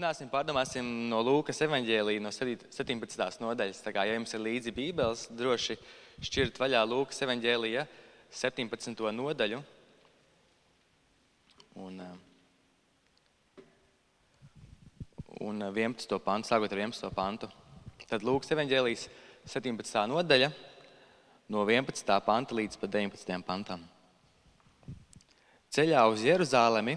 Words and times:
Runāsim, 0.00 0.30
pārdomāsim 0.32 0.86
no 1.10 1.18
Lūkas 1.20 1.58
evanģēlīja, 1.60 2.22
no 2.24 2.30
17. 2.32 3.34
nodaļas. 3.42 3.82
Tā 3.84 3.90
kā, 3.92 4.06
ja 4.08 4.14
jums 4.14 4.30
ir 4.32 4.40
līdzi 4.40 4.72
Bībeles, 4.72 5.26
droši 5.36 5.74
šķirt 6.24 6.56
vaļā 6.56 6.80
Lūkas 6.88 7.20
evanģēlīja 7.26 7.82
17. 8.32 9.10
nodaļu. 9.12 9.58
Un, 11.84 12.00
eh, 12.00 13.60
un 15.44 15.60
11. 15.68 16.16
pantu, 16.24 16.48
sākot 16.48 16.72
ar 16.72 16.80
11. 16.80 17.12
pantu. 17.12 17.52
Tad 18.08 18.24
Lūkas 18.24 18.56
evanģēlijas 18.56 19.04
17. 19.44 20.08
nodaļa 20.08 20.48
no 21.52 21.68
11. 21.68 22.24
panta 22.24 22.56
līdz 22.56 22.80
19. 22.88 23.44
pantam. 23.44 23.84
Ceļā 25.68 26.08
uz 26.08 26.24
Jeruzālemi 26.24 26.96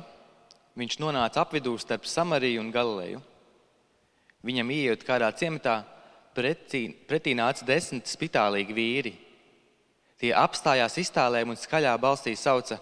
viņš 0.79 0.99
nonāca 1.01 1.43
apvidū 1.43 1.75
starp 1.81 2.07
Samariju 2.09 2.61
un 2.63 2.71
Galileju. 2.73 3.21
Viņam 4.43 4.71
ienākot 4.75 5.05
kādā 5.07 5.29
ciematā, 5.37 5.77
pretī, 6.35 6.89
pretī 7.07 7.35
nāca 7.37 7.65
desmit 7.65 8.09
spitālīgi 8.09 8.75
vīri. 8.75 9.13
Tie 10.19 10.33
apstājās 10.35 10.97
iztālēm 10.99 11.53
un 11.53 11.59
skaļā 11.59 11.93
balsī 12.01 12.35
sauca: 12.39 12.79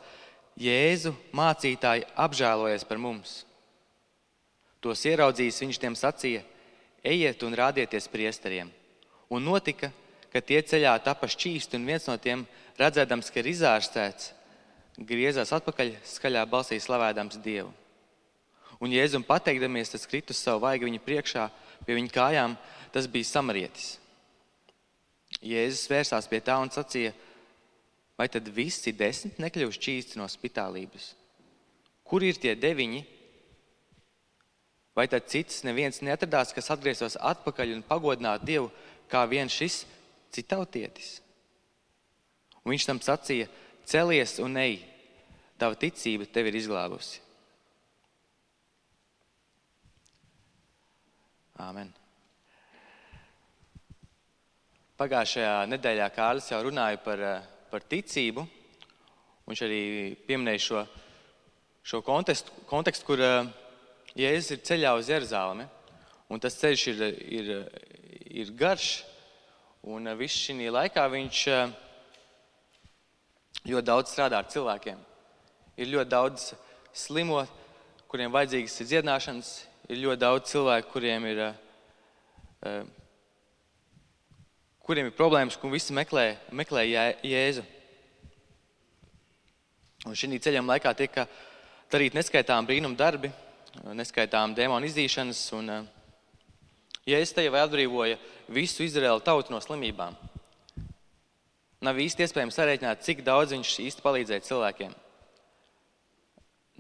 Jēzu, 0.59 1.13
mācītāji, 1.33 2.07
apžēlojies 2.15 2.85
par 2.85 2.99
mums! 3.01 3.41
Tos 4.81 5.05
ieraudzījis, 5.05 5.61
viņš 5.61 5.79
tiem 5.81 5.97
sacīja: 5.97 6.43
Ejiet 7.03 7.43
un 7.45 7.57
rādieties 7.57 8.09
priesteriem! 8.09 8.71
Un 9.31 9.45
notika, 9.47 9.91
ka 10.33 10.41
tie 10.41 10.59
ceļā 10.61 10.95
tapa 11.05 11.29
šķīsti, 11.29 11.77
un 11.77 11.85
viens 11.87 12.07
no 12.09 12.17
tiem, 12.19 12.43
redzēdams, 12.79 13.29
ka 13.31 13.39
ir 13.41 13.51
izārstēts, 13.53 14.33
griezās 14.97 15.53
atpakaļ 15.55 15.95
skaļā 16.07 16.43
balsī 16.49 16.81
slavēdams 16.81 17.39
Dievu. 17.43 17.71
Un 18.81 18.89
Jēzum 18.89 19.21
pateikdamies, 19.21 19.91
tas 19.93 20.07
kritus 20.09 20.41
savu 20.41 20.63
vaigu 20.65 20.87
viņa 20.87 21.01
priekšā, 21.05 21.47
pie 21.85 21.97
viņa 21.97 22.13
kājām, 22.15 22.55
tas 22.93 23.07
bija 23.11 23.29
samarietis. 23.29 23.91
Jēzus 25.39 25.85
vērsās 25.89 26.27
pie 26.29 26.41
tā 26.43 26.57
un 26.59 26.73
sacīja, 26.73 27.13
vai 28.17 28.27
tad 28.29 28.49
visi 28.53 28.93
desmit 28.93 29.39
nekļuvuši 29.41 29.83
čīsti 29.85 30.19
no 30.19 30.27
spitālības? 30.29 31.13
Kur 32.03 32.25
ir 32.25 32.41
tie 32.41 32.57
deviņi? 32.57 33.05
Vai 34.97 35.07
tad 35.07 35.29
cits 35.31 35.61
neviens 35.63 36.01
neatradās, 36.03 36.51
kas 36.51 36.73
atgrieztos 36.73 37.15
atpakaļ 37.15 37.77
un 37.77 37.85
pagodinātu 37.87 38.49
Dievu, 38.49 38.71
kā 39.07 39.23
viens 39.29 39.55
šis 39.55 39.85
citautietis? 40.35 41.21
Un 42.65 42.73
viņš 42.73 42.87
tam 42.89 42.99
sacīja, 43.01 43.47
celies 43.87 44.35
un 44.43 44.57
ej, 44.59 44.81
tava 45.61 45.77
ticība 45.79 46.27
tevi 46.27 46.51
ir 46.51 46.59
izglābusi. 46.59 47.21
Āmen. 51.61 51.91
Pagājušajā 54.97 55.67
nedēļā 55.69 56.07
Kārlis 56.15 56.47
jau 56.49 56.61
runāja 56.65 56.97
par, 57.03 57.21
eh, 57.21 57.43
par 57.69 57.85
ticību. 57.85 58.47
Viņš 59.45 59.61
arī 59.67 59.83
pieminēja 60.25 60.63
šo, 60.65 60.81
šo 61.83 62.01
kontekstu, 62.01 62.51
kontekstu, 62.65 63.05
kur 63.05 63.21
eh, 63.21 63.51
Jēzus 64.17 64.55
ir 64.55 64.65
ceļā 64.71 64.95
uz 64.97 65.13
Jeruzalemi. 65.13 65.67
Tas 66.41 66.57
ceļš 66.57 66.87
ir, 66.87 67.01
ir, 67.29 67.53
ir 68.41 68.53
garš. 68.57 69.03
Un 69.83 70.07
eh, 70.07 70.17
viss 70.17 70.41
šī 70.47 70.71
laikā 70.71 71.05
viņš 71.13 71.45
ļoti 73.69 73.85
daudz 73.85 74.15
strādā 74.15 74.41
ar 74.41 74.49
cilvēkiem. 74.49 74.97
Ir 75.77 75.93
ļoti 75.93 76.09
daudz 76.09 76.53
slimo, 76.93 77.43
kuriem 78.09 78.33
vajadzīgas 78.33 78.81
dziedināšanas, 78.81 79.59
ir 79.91 79.99
ļoti 80.05 80.21
daudz 80.21 80.51
cilvēku, 80.53 80.89
kuriem 80.93 81.27
ir, 81.27 81.43
uh, 82.63 82.81
kuriem 84.87 85.09
ir 85.09 85.15
problēmas, 85.17 85.59
un 85.59 85.73
visi 85.75 85.95
meklē, 85.95 86.25
meklē 86.55 86.85
Jēzu. 87.27 87.65
Un 90.07 90.17
šī 90.17 90.39
ceļojuma 90.41 90.77
laikā 90.77 90.95
tiek 90.97 91.19
darīt 91.91 92.15
neskaitām 92.17 92.65
brīnumu 92.65 92.97
darbi, 92.97 93.29
neskaitām 93.93 94.55
demonu 94.57 94.87
izdīšanas. 94.87 95.43
Un, 95.59 95.73
Jēzus 97.05 97.35
te 97.35 97.45
jau 97.45 97.53
atbrīvoja 97.57 98.17
visu 98.53 98.85
Izraēlu 98.85 99.21
tautu 99.25 99.53
no 99.53 99.59
slimībām. 99.61 100.15
Nav 101.81 101.97
īsti 101.97 102.27
iespējams 102.27 102.57
sarēķināt, 102.59 103.01
cik 103.01 103.23
daudz 103.25 103.55
viņš 103.55 103.77
īsti 103.87 104.03
palīdzēja 104.05 104.45
cilvēkiem. 104.45 104.91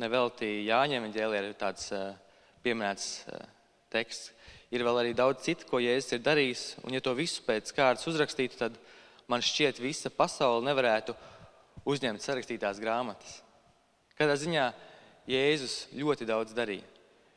Nevelti 0.01 0.49
Jāņem 0.67 1.07
ģēlē 1.13 1.39
ir 1.41 1.55
tāds 1.57 1.87
uh, 1.93 2.13
pieminēts 2.63 3.09
eh, 3.27 3.43
teksts. 3.93 4.31
Ir 4.71 4.85
vēl 4.87 5.01
arī 5.01 5.11
daudz 5.15 5.43
citu, 5.43 5.67
ko 5.67 5.81
Jēzus 5.83 6.15
ir 6.15 6.21
darījis. 6.23 6.61
Un, 6.85 6.93
ja 6.95 7.01
to 7.03 7.11
visu 7.17 7.43
pēc 7.43 7.73
kārtas 7.75 8.07
uzrakstītu, 8.07 8.55
tad 8.61 8.77
man 9.27 9.43
šķiet, 9.43 9.81
visa 9.83 10.11
pasaule 10.13 10.63
nevarētu 10.63 11.15
uzņemt 11.91 12.23
sarakstītās 12.23 12.79
grāmatas. 12.79 13.41
Kādā 14.15 14.37
ziņā 14.39 14.69
Jēzus 15.27 15.89
ļoti 15.97 16.27
daudz 16.29 16.55
darīja. 16.55 16.87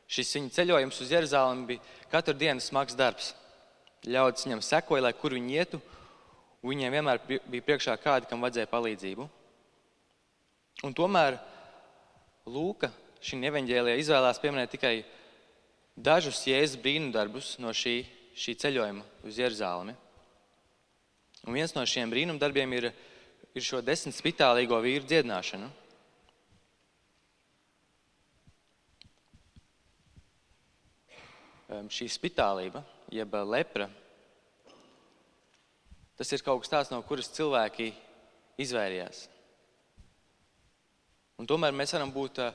Šis 0.07 0.31
viņa 0.37 0.53
ceļojums 0.53 1.01
uz 1.01 1.11
Jeruzalemi 1.11 1.67
bija 1.73 2.09
katru 2.11 2.35
dienu 2.37 2.63
smags 2.63 2.95
darbs. 2.95 3.33
Ļaudis 4.05 4.45
viņam 4.45 4.61
sekoja, 4.61 5.03
lai 5.07 5.15
kur 5.17 5.33
viņi 5.33 5.57
ietu, 5.57 5.81
un 6.61 6.71
viņiem 6.71 6.95
vienmēr 6.95 7.21
bija 7.27 7.65
priekšā 7.65 7.97
kādi, 8.03 8.29
kam 8.29 8.45
vajadzēja 8.45 8.69
palīdzību. 8.69 9.27
Un 10.85 10.95
tomēr 10.95 11.39
Lūka 12.45 12.91
šī 13.25 13.39
evaņģēlijā 13.49 13.97
izvēlās 13.97 14.39
pieminēt 14.43 14.75
tikai 14.75 14.99
dažus 15.95 16.43
jēzus 16.47 16.79
brīnumdarbus 16.83 17.55
no 17.63 17.71
šī, 17.71 18.03
šī 18.35 18.55
ceļojuma 18.59 19.03
uz 19.25 19.39
Jeruzalemi. 19.39 19.95
Un 21.45 21.55
viens 21.55 21.75
no 21.75 21.83
šiem 21.87 22.11
brīnumdarbiem 22.11 22.71
ir, 22.75 22.89
ir 23.55 23.63
šo 23.63 23.81
desmit 23.85 24.17
spitālīgo 24.17 24.79
vīru 24.83 25.07
dziedināšana. 25.07 25.71
Šī 31.91 32.07
spitālība, 32.11 32.83
jeb 33.11 33.33
lepra, 33.49 33.87
tas 36.15 36.29
ir 36.31 36.43
kaut 36.45 36.61
kas 36.61 36.71
tāds, 36.71 36.91
no 36.93 37.01
kuras 37.03 37.31
cilvēki 37.35 37.89
izvairījās. 38.61 39.25
Un 41.41 41.49
tomēr 41.49 41.75
mēs 41.75 41.91
varam 41.97 42.13
būt 42.15 42.39
uh, 42.39 42.53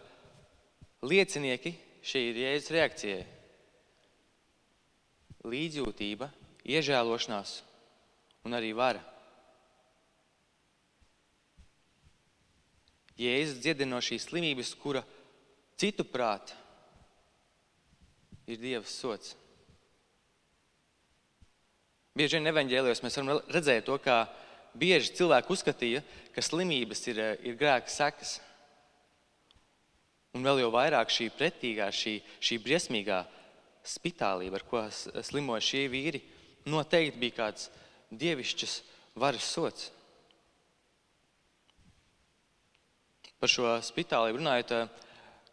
liecinieki 1.05 1.75
šī 2.05 2.23
ir 2.31 2.41
Jēzus 2.45 2.73
reakcijai. 2.75 3.23
Līdzjūtība, 5.51 6.29
iežēlošanās 6.69 7.55
un 8.45 8.57
arī 8.57 8.73
vara. 8.77 9.03
Jēzus 13.21 13.61
dziedina 13.61 13.97
no 13.97 14.01
šīs 14.05 14.29
slimības, 14.31 14.73
kura 14.81 15.03
citu 15.81 16.07
prāt 16.09 16.55
ir 18.49 18.61
Dieva 18.61 18.87
sots. 18.89 19.35
Bieži 22.17 22.39
vien 22.39 22.51
evanģēlijos 22.51 23.03
mēs 23.05 23.19
varam 23.21 23.43
redzēt 23.55 23.87
to, 23.87 23.97
kā 24.03 24.25
bieži 24.77 25.15
cilvēki 25.21 25.53
uzskatīja, 25.55 26.01
ka 26.35 26.43
slimības 26.43 27.05
ir, 27.13 27.21
ir 27.47 27.59
grēka 27.61 27.93
sekas. 27.93 28.39
Un 30.37 30.47
vēl 30.47 30.63
jau 30.63 30.71
vairāk 30.71 31.11
šī 31.11 31.27
pretīgā, 31.35 31.89
šī, 31.91 32.21
šī 32.39 32.61
briesmīgā 32.63 33.25
spitālība, 33.83 34.61
ar 34.61 34.67
ko 34.69 34.85
slimoja 35.27 35.65
šie 35.65 35.87
vīri, 35.91 36.21
noteikti 36.71 37.19
bija 37.19 37.37
kāds 37.41 37.71
dievišķs 38.15 38.77
varas 39.19 39.49
sots. 39.57 39.91
Par 43.41 43.51
šo 43.51 43.75
spitālību 43.83 44.39
runājot, 44.39 44.75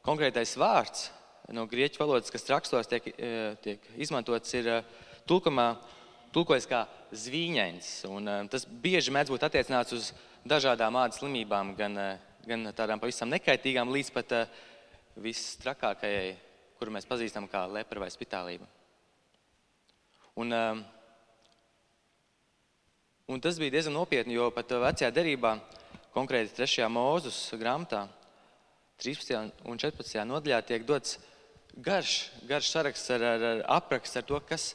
konkrētais 0.06 0.54
vārds 0.60 1.08
no 1.56 1.64
grieķu 1.70 2.04
valodas, 2.04 2.30
kas 2.34 2.46
rakstos 2.52 2.90
tiek, 2.92 3.08
tiek 3.64 3.91
izmantots, 3.97 4.53
ir 4.59 4.70
tulkumā, 5.26 5.72
tulkojas 6.35 6.68
kā 6.70 6.84
zvīņains. 7.16 7.91
Un, 8.12 8.30
tas 8.52 8.68
bieži 8.68 9.14
mēdz 9.16 9.32
būt 9.34 9.47
attiecināts 9.47 9.96
uz 9.96 10.12
dažādām 10.47 11.00
ādas 11.00 11.22
slimībām, 11.23 11.73
gan 11.80 11.96
gan 12.47 12.72
tādām 12.76 13.02
pavisam 13.02 13.29
nekaitīgām, 13.32 13.91
līdz 13.91 14.11
pat 14.16 14.34
uh, 14.35 14.59
visstrakākajai, 15.20 16.35
kuru 16.79 16.94
mēs 16.96 17.08
pazīstam 17.09 17.47
kā 17.52 17.66
lepra 17.72 18.03
vai 18.05 18.09
spitālība. 18.14 18.67
Un, 20.38 20.53
uh, 20.53 20.79
un 23.28 23.44
tas 23.44 23.59
bija 23.59 23.76
diezgan 23.76 23.97
nopietni, 23.97 24.38
jo 24.38 24.47
pat 24.55 24.72
vecajā 24.72 25.11
derībā, 25.11 25.58
konkrēti 26.16 26.55
3. 26.55 26.88
mūzus 26.94 27.41
grāmatā, 27.59 28.05
13. 29.03 29.52
un 29.70 29.78
14. 29.78 30.23
nodaļā 30.26 30.64
tiek 30.66 30.85
dots 30.88 31.20
garš, 31.76 32.32
garš 32.49 32.72
saraksts 32.73 33.11
ar, 33.14 33.28
ar, 33.35 33.47
ar 33.52 33.64
aprakstu 33.78 34.22
ar 34.22 34.26
to, 34.26 34.40
kas, 34.47 34.72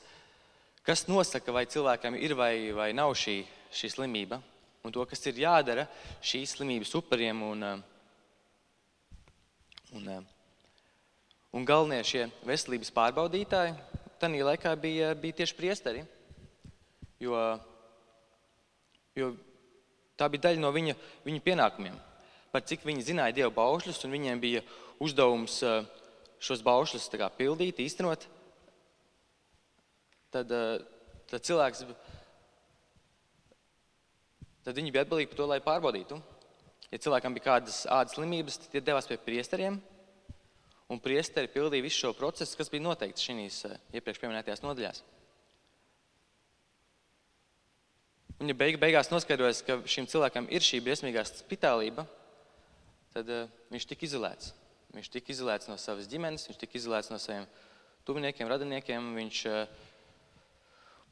kas 0.86 1.08
nosaka, 1.08 1.54
vai 1.54 1.64
cilvēkam 1.66 2.20
ir 2.20 2.36
vai, 2.38 2.54
vai 2.76 2.92
nav 2.94 3.16
šī, 3.18 3.40
šī 3.74 3.96
slimība 3.96 4.42
un 4.82 4.90
to, 4.90 5.04
kas 5.06 5.20
ir 5.30 5.38
jādara 5.44 5.86
šīs 6.24 6.56
slimības 6.56 6.90
upuriem. 6.98 7.42
Un, 7.46 7.62
eh, 7.62 7.82
un, 9.94 10.08
eh, 10.08 10.22
Un 11.52 11.66
galvenie 11.68 12.00
šie 12.00 12.30
veselības 12.48 12.88
pārbaudītāji 12.96 13.74
tajā 14.18 14.44
laikā 14.46 14.70
bija, 14.80 15.14
bija 15.14 15.34
tieši 15.34 15.54
priesteri. 15.54 16.06
Jo, 17.20 17.60
jo 19.14 19.36
tā 20.16 20.30
bija 20.32 20.46
daļa 20.46 20.62
no 20.62 20.70
viņa, 20.72 20.94
viņa 21.26 21.42
pienākumiem. 21.44 21.98
Par 22.50 22.62
cik 22.62 22.86
viņi 22.88 23.04
zināja 23.04 23.34
Dieva 23.34 23.50
baušļus, 23.52 24.00
un 24.06 24.12
viņiem 24.16 24.40
bija 24.40 24.62
uzdevums 24.98 25.62
eh, 25.62 25.84
šos 26.40 26.62
baušļus 26.64 27.10
pildīt, 27.36 27.84
īstenot, 27.84 28.24
tad, 30.32 30.48
tad 31.28 31.44
cilvēks 31.44 31.84
tad 34.66 34.78
viņi 34.78 34.92
bija 34.94 35.06
atbildīgi 35.06 35.30
par 35.32 35.40
to, 35.40 35.48
lai 35.50 35.62
pārbaudītu. 35.64 36.18
Ja 36.92 37.00
cilvēkam 37.00 37.34
bija 37.36 37.48
kādas 37.48 37.82
ādas 37.88 38.16
slimības, 38.18 38.58
tad 38.60 38.74
tie 38.74 38.84
devās 38.84 39.08
pie 39.08 39.16
priesteriem. 39.20 39.78
Un 40.92 41.00
priesteri 41.00 41.48
pildīja 41.48 41.86
visu 41.86 42.02
šo 42.02 42.12
procesu, 42.16 42.56
kas 42.58 42.68
bija 42.68 42.84
noteikts 42.84 43.24
šīs 43.24 43.62
eh, 43.68 43.78
iepriekš 43.96 44.26
minētajās 44.26 44.60
nodaļās. 44.64 45.00
Un, 48.42 48.50
ja 48.50 48.56
beig, 48.58 48.76
beigās 48.82 49.08
noskaidrojas, 49.12 49.62
ka 49.64 49.78
šim 49.88 50.08
cilvēkam 50.10 50.48
ir 50.50 50.64
šī 50.66 50.82
briesmīgā 50.82 51.22
spitālība, 51.28 52.04
tad 53.14 53.28
uh, 53.30 53.48
viņš 53.70 53.86
tika 53.86 54.04
izolēts. 54.08 54.50
Viņš 54.92 55.08
tika 55.14 55.30
izolēts 55.32 55.70
no 55.70 55.78
savas 55.80 56.08
ģimenes, 56.10 56.48
viņš 56.48 56.58
tika 56.60 56.76
izolēts 56.76 57.12
no 57.12 57.20
saviem 57.22 57.46
tuviniekiem, 58.08 58.50
radiniekiem. 58.50 59.12
Viņš 59.20 59.42
uh, 59.48 59.62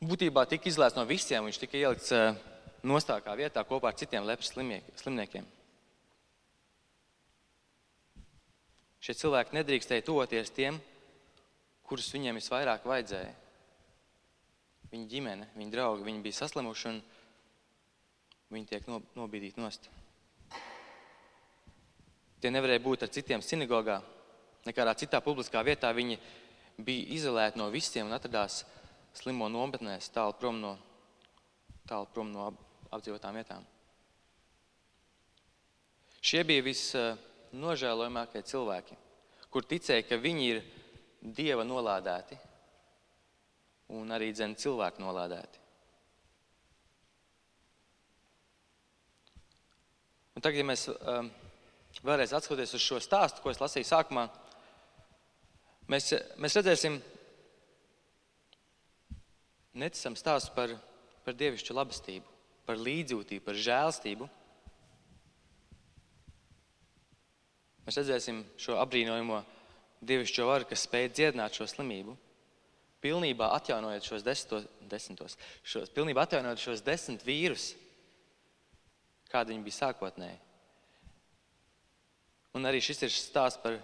būtībā 0.03 0.43
tika 0.51 0.69
izolēts 0.69 0.99
no 0.99 1.07
visiem. 1.09 1.47
Viņš 1.47 1.61
tika 1.63 1.79
ielikts 1.79 2.11
uh, 2.17 2.35
nostākā 2.87 3.35
vietā 3.39 3.65
kopā 3.69 3.91
ar 3.91 3.99
citiem 3.99 4.27
lepras 4.27 4.53
slimniekiem. 4.55 5.47
Šie 9.01 9.17
cilvēki 9.17 9.57
nedrīkstēja 9.57 10.05
toties 10.05 10.53
tiem, 10.53 10.77
kurus 11.89 12.11
viņiem 12.13 12.37
visvairāk 12.37 12.85
vajadzēja. 12.85 13.33
Viņa 14.91 15.09
ģimene, 15.09 15.49
viņa 15.57 15.73
draugi, 15.73 16.05
viņi 16.05 16.23
bija 16.25 16.37
saslimuši 16.37 16.89
un 16.91 17.01
viņi 18.53 18.69
tiek 18.69 18.89
nobīdīti 18.91 19.63
nost. 19.63 19.89
Tie 22.41 22.51
nevarēja 22.53 22.83
būt 22.85 23.05
ar 23.05 23.13
citiem 23.13 23.43
sinagogā, 23.45 24.01
nekādā 24.67 24.95
citā 24.99 25.21
publiskā 25.25 25.63
vietā. 25.65 25.93
Viņi 25.97 26.19
bija 26.81 27.09
izolēti 27.17 27.61
no 27.61 27.69
visiem 27.73 28.09
un 28.09 28.17
atradās 28.17 28.65
slimo 29.17 29.49
nometnēs, 29.53 30.09
tālu 30.15 30.37
prom 30.41 30.61
no, 30.63 30.75
tālu 31.89 32.09
prom 32.15 32.33
no 32.33 32.51
apdzīvotām 32.95 33.39
vietām. 33.39 33.67
Šie 36.21 36.43
bija 36.45 36.65
visnožēlojamākie 36.67 38.43
cilvēki, 38.45 38.97
kur 39.51 39.65
ticēja, 39.67 40.05
ka 40.09 40.21
viņi 40.21 40.49
ir 40.51 40.63
dieva 41.21 41.65
nolādēti 41.65 42.37
un 43.97 44.13
arī 44.15 44.31
dzen 44.35 44.55
cilvēku 44.61 45.03
nolādēti. 45.03 45.59
Un 50.37 50.45
tagad, 50.45 50.61
ja 50.61 50.67
mēs 50.69 50.87
um, 50.93 51.31
vēlreiz 52.07 52.33
atskatoties 52.37 52.77
uz 52.77 52.85
šo 52.85 53.01
stāstu, 53.03 53.43
ko 53.43 53.51
es 53.51 53.61
lasīju 53.61 53.89
sākumā, 53.89 54.29
mēs, 55.91 56.13
mēs 56.41 56.57
redzēsim 56.61 57.01
neticam 59.81 60.17
stāstu 60.17 60.55
par, 60.55 60.77
par 61.25 61.37
dievišķu 61.41 61.77
labestību 61.77 62.40
par 62.67 62.81
līdzjūtību, 62.81 63.45
par 63.45 63.59
žēlstību. 63.59 64.29
Mēs 67.87 67.99
redzēsim 67.99 68.43
šo 68.61 68.77
apbrīnojamo 68.83 69.41
dievišķo 70.07 70.47
varu, 70.49 70.69
kas 70.71 70.85
spēj 70.87 71.11
dziedināt 71.15 71.57
šo 71.57 71.67
slimību. 71.71 72.17
Pilnībā 73.01 73.49
atjaunojot 73.57 74.05
šos 74.05 74.25
desmitos, 74.25 74.67
desmitos 74.91 75.37
šos, 75.65 75.93
pilnībā 75.97 76.27
atjaunojot 76.27 76.61
šos 76.61 76.83
desmit 76.85 77.25
vīrus, 77.25 77.71
kādi 79.33 79.55
viņi 79.55 79.65
bija 79.65 79.79
sākotnēji. 79.79 80.41
Un 82.59 82.67
arī 82.69 82.83
šis 82.85 83.07
ir 83.07 83.15
stāsts 83.15 83.63
par 83.63 83.79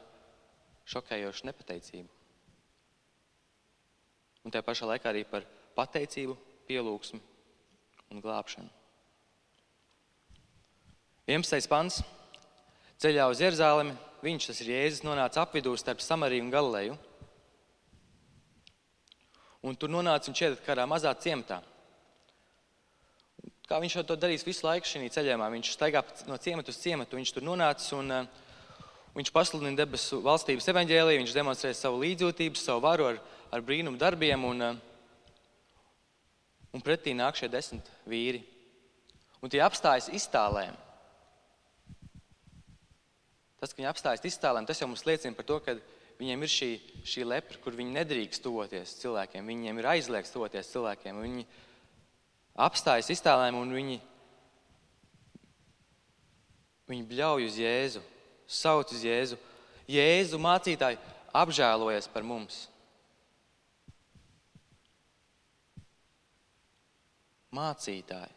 šokējošu 0.90 1.48
nepateicību. 1.48 2.10
Un 4.46 4.54
tajā 4.54 4.66
pašā 4.66 4.90
laikā 4.90 5.10
arī 5.10 5.24
par 5.26 5.46
pateicību, 5.78 6.36
pielūgsmu 6.68 7.35
un 8.12 8.22
glābšanu. 8.22 8.68
11. 11.26 11.66
pants. 11.66 12.02
Ceļā 13.02 13.26
uz 13.28 13.40
Jeruzalemi 13.42 13.96
viņš, 14.22 14.46
tas 14.48 14.60
ir 14.62 14.72
Jēzus, 14.72 15.04
nonāca 15.04 15.42
apvidū 15.42 15.74
starp 15.76 16.00
Samariju 16.00 16.46
un 16.46 16.52
Galileju. 16.54 16.94
Un 19.66 19.74
tur 19.74 19.90
nonāca 19.90 20.30
viņš 20.30 20.42
šeit 20.42 20.62
kādā 20.64 20.86
mazā 20.88 21.10
ciematā. 21.18 21.58
Kā 23.66 23.80
viņš 23.82 23.98
to 24.06 24.14
darīs 24.14 24.46
visu 24.46 24.62
laiku 24.68 24.86
šajā 24.86 25.10
ceļā, 25.16 25.36
viņš 25.50 25.72
staigā 25.74 26.04
no 26.30 26.38
ciemata 26.38 26.70
uz 26.70 26.78
ciematu, 26.78 27.18
viņš 27.18 27.32
tur 27.34 27.42
nonāca 27.42 27.96
un 27.98 28.14
uh, 28.14 28.28
viņš 29.18 29.32
pasludina 29.34 29.74
debesu 29.80 30.20
valstības 30.22 30.70
evaņģēliju, 30.70 31.24
viņš 31.24 31.34
demonstrē 31.34 31.72
savu 31.74 31.98
līdzjūtību, 32.04 32.60
savu 32.60 32.84
varu 32.86 33.10
ar, 33.10 33.18
ar 33.50 33.66
brīnumu 33.66 33.98
darbiem, 33.98 34.46
un, 34.46 34.62
uh, 34.62 34.95
un 36.76 36.84
pretī 36.84 37.16
nāk 37.16 37.38
šie 37.38 37.48
desmit 37.48 37.88
vīri. 38.08 38.42
Un 39.40 39.52
tie 39.52 39.62
apstājas 39.64 40.10
iztālēm. 40.12 40.76
Tas, 43.56 43.72
ka 43.72 43.80
viņi 43.80 43.88
apstājas 43.88 44.24
iztēlēm, 44.28 44.66
tas 44.68 44.82
jau 44.82 44.88
mums 44.90 45.06
liecina 45.08 45.36
par 45.36 45.46
to, 45.48 45.56
ka 45.64 45.76
viņiem 46.20 46.44
ir 46.44 46.52
šī, 46.52 46.68
šī 47.08 47.24
lepra, 47.24 47.60
kur 47.64 47.76
viņi 47.76 47.96
nedrīkst 47.96 48.44
tuvoties 48.44 48.92
cilvēkiem. 49.00 49.48
Viņiem 49.48 49.80
ir 49.80 49.88
aizliegts 49.94 50.34
tuvoties 50.34 50.68
cilvēkiem. 50.74 51.22
Viņi 51.24 51.46
apstājas 52.66 53.08
iztēlēm 53.16 53.56
un 53.56 53.72
viņi, 53.76 53.98
viņi 56.92 57.08
bļauj 57.10 57.48
uz 57.48 57.58
Jēzu, 57.64 58.04
sauc 58.46 58.92
uz 58.92 59.04
Jēzu. 59.08 59.40
Jēzu 59.88 60.40
mācītāji 60.42 61.00
apžēlojas 61.36 62.10
par 62.12 62.26
mums. 62.28 62.66
Mācītāji. 67.54 68.32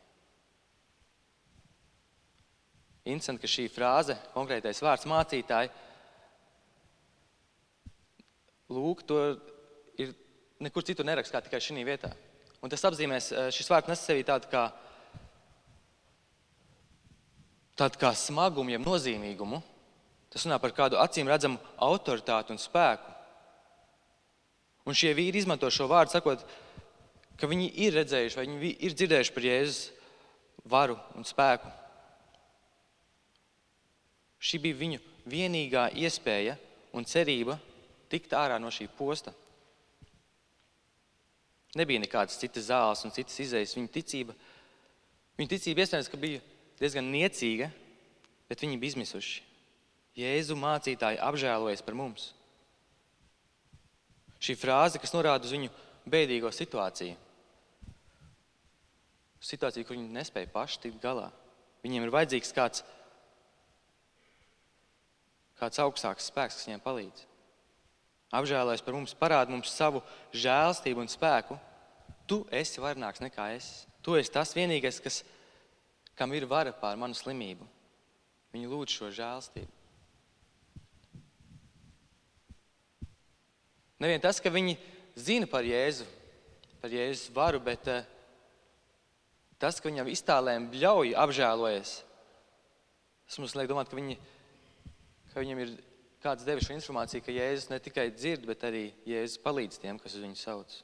Interesanti, 3.10 3.42
ka 3.42 3.50
šī 3.50 3.66
frāze, 3.74 4.16
konkrētais 4.36 4.82
vārds 4.86 5.08
mācītāji, 5.10 5.72
lūk, 8.70 9.02
to 9.10 9.18
ir 9.98 10.14
nekur 10.62 10.86
citur 10.86 11.08
neraksts 11.08 11.34
kā 11.34 11.42
tikai 11.42 11.62
šī 11.64 11.86
vietā. 11.88 12.12
Un 12.62 12.70
tas 12.70 12.84
apzīmēs, 12.84 13.32
eh, 13.32 13.50
šis 13.56 13.70
vārds 13.72 13.88
nes 13.88 14.04
sevī 14.04 14.24
tādu 14.28 14.50
kā, 14.52 14.68
tādu 17.80 17.98
kā 17.98 18.12
smagumu, 18.14 18.76
jeb 18.76 18.84
nozīmīgumu. 18.84 19.64
Tas 20.30 20.46
runā 20.46 20.60
par 20.62 20.72
kādu 20.72 21.00
acīm 21.00 21.28
redzamu 21.28 21.58
autoritāti 21.80 22.52
un 22.52 22.60
spēku. 22.62 23.16
Un 24.86 24.94
šie 24.94 25.14
vīri 25.16 25.42
izmanto 25.42 25.70
šo 25.72 25.88
vārdu, 25.88 26.12
sakot, 26.12 26.44
ka 27.40 27.48
viņi 27.48 27.70
ir 27.86 27.96
redzējuši 27.96 28.40
vai 28.40 28.46
viņi 28.48 28.72
ir 28.88 28.96
dzirdējuši 28.96 29.36
par 29.36 29.48
Jēzus 29.48 29.82
varu 30.70 30.98
un 31.18 31.28
spēku. 31.28 31.72
Šī 34.40 34.60
bija 34.64 34.80
viņu 34.80 35.00
vienīgā 35.30 35.90
iespēja 36.00 36.56
un 36.96 37.08
cerība 37.08 37.58
tikt 38.10 38.34
ārā 38.38 38.58
no 38.62 38.72
šī 38.74 38.88
posta. 38.98 39.34
Nebija 41.78 42.02
nekādas 42.02 42.40
citas 42.42 42.70
zāles 42.72 43.04
un 43.06 43.14
citas 43.14 43.38
izējas. 43.44 43.76
Viņa 43.78 43.92
ticība, 43.94 44.34
viņa 45.38 45.52
ticība 45.54 45.84
iespējams, 45.84 46.10
ka 46.10 46.18
bija 46.18 46.42
diezgan 46.80 47.12
niecīga, 47.14 47.70
bet 48.50 48.64
viņi 48.66 48.80
bija 48.82 48.96
izmisuši. 48.96 49.44
Jēzu 50.18 50.58
mācītāji 50.60 51.22
apžēlojas 51.22 51.86
par 51.86 51.96
mums. 51.96 52.32
Šī 54.42 54.56
frāze, 54.58 55.00
kas 55.00 55.14
norāda 55.14 55.46
uz 55.46 55.54
viņu 55.54 55.70
bēdīgo 56.10 56.50
situāciju. 56.56 57.29
Situācija, 59.40 59.88
kur 59.88 59.96
viņi 59.96 60.12
nespēja 60.16 60.52
paši 60.52 60.82
tikt 60.86 61.02
galā. 61.04 61.30
Viņiem 61.86 62.06
ir 62.06 62.14
vajadzīgs 62.14 62.56
kāds 62.56 62.84
kāds 65.60 65.80
augstāks 65.84 66.30
spēks, 66.30 66.58
kas 66.58 66.68
viņiem 66.68 66.84
palīdz. 66.84 67.26
Apžēlojas 68.40 68.84
par 68.86 68.96
mums, 68.96 69.16
parāda 69.18 69.52
mums 69.52 69.72
savu 69.74 70.04
žēlstību 70.36 71.02
un 71.04 71.10
spēku. 71.12 71.58
Tu 72.30 72.44
esi 72.54 72.82
varnāks 72.82 73.24
nekā 73.24 73.50
es. 73.56 73.68
Tu 74.06 74.16
esi 74.20 74.32
tas 74.32 74.54
vienīgais, 74.56 75.02
kas, 75.04 75.24
kam 76.16 76.32
ir 76.38 76.46
vara 76.48 76.72
pār 76.76 77.00
manu 77.00 77.18
slimību. 77.18 77.66
Viņi 78.54 78.70
lūdz 78.70 78.96
šo 78.96 79.10
žēlstību. 79.18 79.74
Nevien 84.00 84.22
tas, 84.24 84.40
ka 84.40 84.52
viņi 84.54 84.78
zina 85.20 85.50
par 85.50 85.66
Jēzu, 85.68 86.06
par 86.80 86.94
Jēzus 86.94 87.34
varu, 87.36 87.60
bet 87.60 87.90
uh, 87.92 88.06
tas, 89.60 89.80
ka 89.80 89.92
viņam 89.92 90.10
iztālēm 90.12 90.70
ļauj 90.76 91.16
apžēloties, 91.20 91.96
tas 93.30 93.40
mums 93.42 93.56
liek 93.60 93.70
domāt, 93.70 93.92
ka 93.92 94.00
viņi 94.00 94.18
ka 95.34 95.44
viņam 95.44 95.62
ir 95.64 95.74
kāds 96.24 96.46
devis 96.48 96.68
šo 96.68 96.76
informāciju, 96.76 97.24
ka 97.24 97.34
Jēzus 97.34 97.70
ne 97.72 97.80
tikai 97.84 98.10
dzird, 98.12 98.46
bet 98.50 98.66
arī 98.68 98.90
Jēzus 99.08 99.42
palīdz 99.44 99.80
tiem, 99.82 100.00
kas 100.02 100.18
uz 100.18 100.26
viņu 100.26 100.40
sauc. 100.40 100.78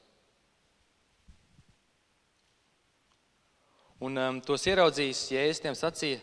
Un 4.06 4.20
um, 4.22 4.42
tos 4.44 4.66
ieraudzījis, 4.70 5.26
Jēzus 5.34 5.64
tiem 5.64 5.78
sacīja, 5.78 6.22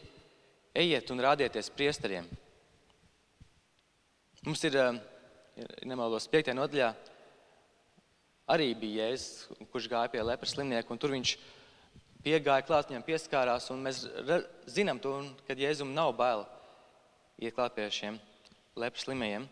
ejiet 0.77 1.11
un 1.13 1.23
rādieties 1.25 1.71
priesteriem. 1.75 2.29
Mums 4.47 4.63
ir, 4.69 4.77
um, 4.81 5.01
nemaldos, 5.89 6.29
5. 6.31 6.53
nodaļā 6.57 6.93
arī 8.53 8.71
bija 8.79 9.11
Jēzus, 9.11 9.67
kurš 9.73 9.91
gāja 9.91 10.13
pie 10.13 10.23
lepras 10.25 10.55
slimnieka, 10.55 10.93
un 10.95 11.01
tur 11.01 11.15
viņš 11.15 11.35
piegāja 12.25 12.65
klāt, 12.67 12.91
viņam 12.91 13.05
pieskārās, 13.07 13.69
un 13.75 13.83
mēs 13.87 14.05
zinām 14.71 15.01
to, 15.03 15.15
ka 15.47 15.57
Jēzum 15.59 15.93
nav 15.95 16.15
bail 16.19 16.45
iet 17.43 17.55
klāt 17.57 17.75
pie 17.77 17.89
šiem 17.91 18.19
lepras 18.79 19.07
slimajiem. 19.07 19.49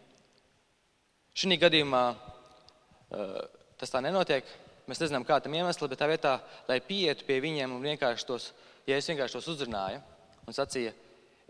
Šī 1.37 1.59
gadījumā 1.61 2.03
uh, 2.15 3.37
tas 3.81 3.93
tā 3.93 4.03
nenotiek. 4.05 4.47
Mēs 4.91 4.99
nezinām, 5.03 5.25
kāda 5.27 5.47
tam 5.47 5.55
iemesla, 5.55 5.89
bet 5.91 6.01
tā 6.01 6.09
vietā, 6.11 6.33
lai 6.67 6.81
pietu 6.83 7.27
pie 7.29 7.37
viņiem 7.43 7.77
un 7.77 7.85
vienkārši 7.85 8.27
tos, 8.27 8.49
ja 8.89 8.97
es 8.99 9.07
vienkārši 9.07 9.39
tos 9.39 9.51
uzrunāju 9.53 10.01
un 10.49 10.57
sacīju, 10.57 10.91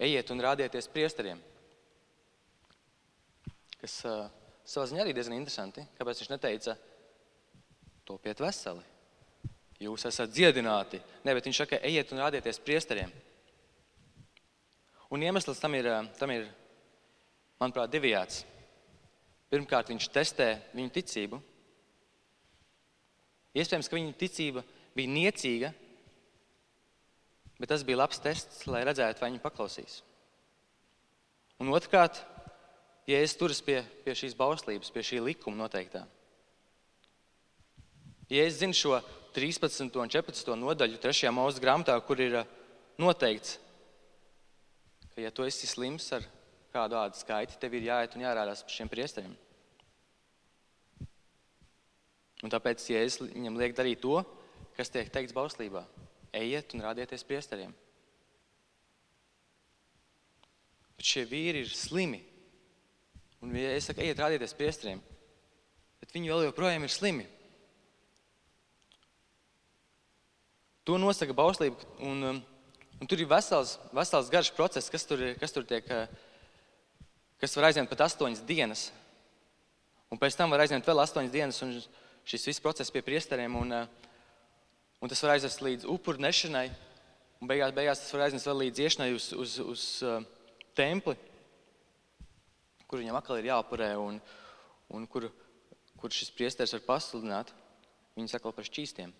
ejiet 0.01 0.33
un 0.35 0.45
rādieties 0.45 0.91
priesteriem. 0.93 1.41
Kas 3.81 3.97
uh, 4.05 4.29
savā 4.69 4.87
ziņā 4.91 5.05
arī 5.07 5.17
diezgan 5.17 5.39
interesanti. 5.39 5.87
Kāpēc 5.99 6.21
viņš 6.21 6.33
neteica, 6.35 6.77
topiet 8.09 8.43
veseli? 8.45 8.90
Jūs 9.81 10.05
esat 10.11 10.33
dziedināti. 10.35 11.01
Nē, 11.25 11.33
bet 11.37 11.47
viņš 11.49 11.63
saka, 11.63 11.79
ejiet 11.89 12.11
un 12.13 12.21
rādieties 12.21 12.61
priesteriem. 12.61 13.13
Un 15.11 15.23
iemesls 15.25 15.59
tam 15.59 15.75
ir, 15.75 15.89
tam 16.21 16.33
ir 16.35 16.45
manuprāt, 17.59 17.89
divējāds. 17.91 18.43
Pirmkārt, 19.51 19.89
viņš 19.91 20.09
testē 20.15 20.51
viņu 20.77 20.93
ticību. 20.95 21.41
Iespējams, 23.57 23.89
ka 23.91 23.97
viņa 23.97 24.13
ticība 24.21 24.63
bija 24.95 25.11
niecīga, 25.11 25.73
bet 27.59 27.73
tas 27.73 27.83
bija 27.87 27.99
labs 28.03 28.21
tests, 28.23 28.67
lai 28.71 28.85
redzētu, 28.87 29.25
vai 29.25 29.33
viņi 29.33 29.43
paklausīs. 29.43 29.97
Un 31.61 31.73
otrkārt, 31.75 32.21
ja 33.11 33.19
es 33.25 33.35
turas 33.37 33.59
pie, 33.65 33.81
pie 34.05 34.15
šīs 34.17 34.37
bauslības, 34.39 34.93
pie 34.95 35.03
šī 35.05 35.25
likuma 35.25 35.65
noteiktā. 35.65 36.05
Ja 38.31 38.47
es 38.47 38.61
zinu 38.61 38.77
šo 38.79 39.01
13. 39.35 39.91
un 39.95 40.11
14. 40.11 40.55
nodaļu 40.59 40.99
3. 40.99 41.31
mūža 41.35 41.63
grāmatā, 41.63 41.95
kur 42.03 42.19
ir 42.23 42.41
uh, 42.41 42.49
noteikts, 42.99 43.59
ka, 45.13 45.21
ja 45.23 45.31
tu 45.35 45.47
esi 45.47 45.69
slims 45.71 46.09
ar 46.17 46.27
kādu 46.75 46.99
ādu 46.99 47.19
skaiti, 47.19 47.59
tev 47.61 47.77
ir 47.79 47.89
jāiet 47.91 48.17
un 48.17 48.25
jārādās 48.25 48.65
par 48.67 48.75
šiem 48.75 48.91
priesteriem. 48.91 49.37
Un 52.41 52.53
tāpēc 52.53 52.83
Jēzus 52.89 53.31
viņam 53.35 53.59
liek 53.61 53.75
darīt 53.77 54.01
to, 54.03 54.23
kas 54.77 54.91
tiek 54.93 55.11
teikts 55.13 55.37
bauslībā. 55.37 55.85
Ejiet 56.33 56.75
un 56.75 56.85
rādieties 56.87 57.27
priesteriem. 57.27 57.73
Bet 60.97 61.07
šie 61.07 61.27
vīri 61.29 61.65
ir 61.67 61.75
slimi. 61.75 62.23
Un 63.45 63.53
ja 63.57 63.75
es 63.77 63.89
saku, 63.89 64.03
ejiet 64.05 64.21
rādieties 64.21 64.57
priesteriem, 64.57 65.01
bet 66.01 66.11
viņi 66.13 66.33
vēl 66.33 66.47
joprojām 66.49 66.85
ir 66.85 66.93
slimi. 66.93 67.27
To 70.89 70.99
nosaka 70.99 71.37
bauslība. 71.37 71.85
Un, 72.01 72.23
um, 72.25 72.43
un 73.01 73.11
tur 73.11 73.21
ir 73.21 73.29
vesels, 73.31 73.77
vesels 73.97 74.31
garš 74.33 74.53
process, 74.57 74.93
kas 74.93 75.07
tur, 75.09 75.23
kas 75.41 75.53
tur 75.57 75.67
tiek, 75.69 75.87
kas 77.41 77.57
var 77.57 77.71
aizņemt 77.71 77.91
pat 77.93 78.07
astoņas 78.09 78.45
dienas. 78.49 78.89
Un 80.11 80.19
pēc 80.19 80.37
tam 80.39 80.51
var 80.51 80.65
aizņemt 80.65 80.87
vēl 80.89 81.05
astoņas 81.05 81.35
dienas. 81.35 81.61
Un, 81.67 81.77
šis 82.25 82.47
viss 82.47 82.63
process 82.63 82.93
pie 82.93 83.03
priesteriem. 83.03 83.55
Un, 83.57 83.73
eh, 83.73 83.87
un 85.01 85.09
tas 85.09 85.23
var 85.23 85.37
aizvest 85.37 85.63
līdz 85.65 85.89
upuru 85.89 86.21
nešanai, 86.21 86.69
un 87.41 87.49
beigās, 87.49 87.75
beigās 87.75 88.03
tas 88.03 88.13
var 88.13 88.27
aizvest 88.27 88.47
vēl 88.47 88.61
līdz 88.65 88.83
iešanai 88.85 89.15
uz, 89.17 89.33
uz, 89.33 89.57
uz 89.65 89.85
uh, 90.05 90.21
templi, 90.77 91.17
kur 92.87 93.01
viņam 93.01 93.17
atkal 93.17 93.41
ir 93.41 93.49
jāapurē, 93.49 93.95
un, 93.97 94.21
un 94.93 95.07
kur, 95.09 95.31
kur 95.97 96.13
šis 96.13 96.31
priesteris 96.37 96.75
var 96.77 96.85
pasludināt 96.85 97.55
viņus 98.19 98.37
atkal 98.37 98.53
par 98.53 98.69
šķīstiem. 98.69 99.15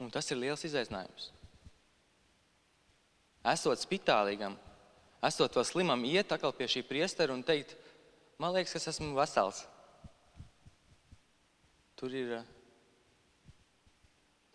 Un 0.00 0.08
tas 0.12 0.30
ir 0.32 0.38
liels 0.40 0.64
izaicinājums. 0.64 1.28
Esot 3.50 3.80
spitālīgam, 3.80 4.56
esot 5.24 5.56
vēl 5.56 5.66
slimam, 5.68 6.04
iet 6.08 6.32
atkal 6.32 6.52
pie 6.56 6.68
šī 6.68 6.82
priestera 6.88 7.32
un 7.36 7.44
teikt, 7.44 7.76
man 8.40 8.54
liekas, 8.56 8.72
ka 8.74 8.80
es 8.80 8.90
esmu 8.94 9.12
vesels. 9.16 9.62
Tur 12.00 12.16
ir 12.16 12.32
eh, 12.38 12.48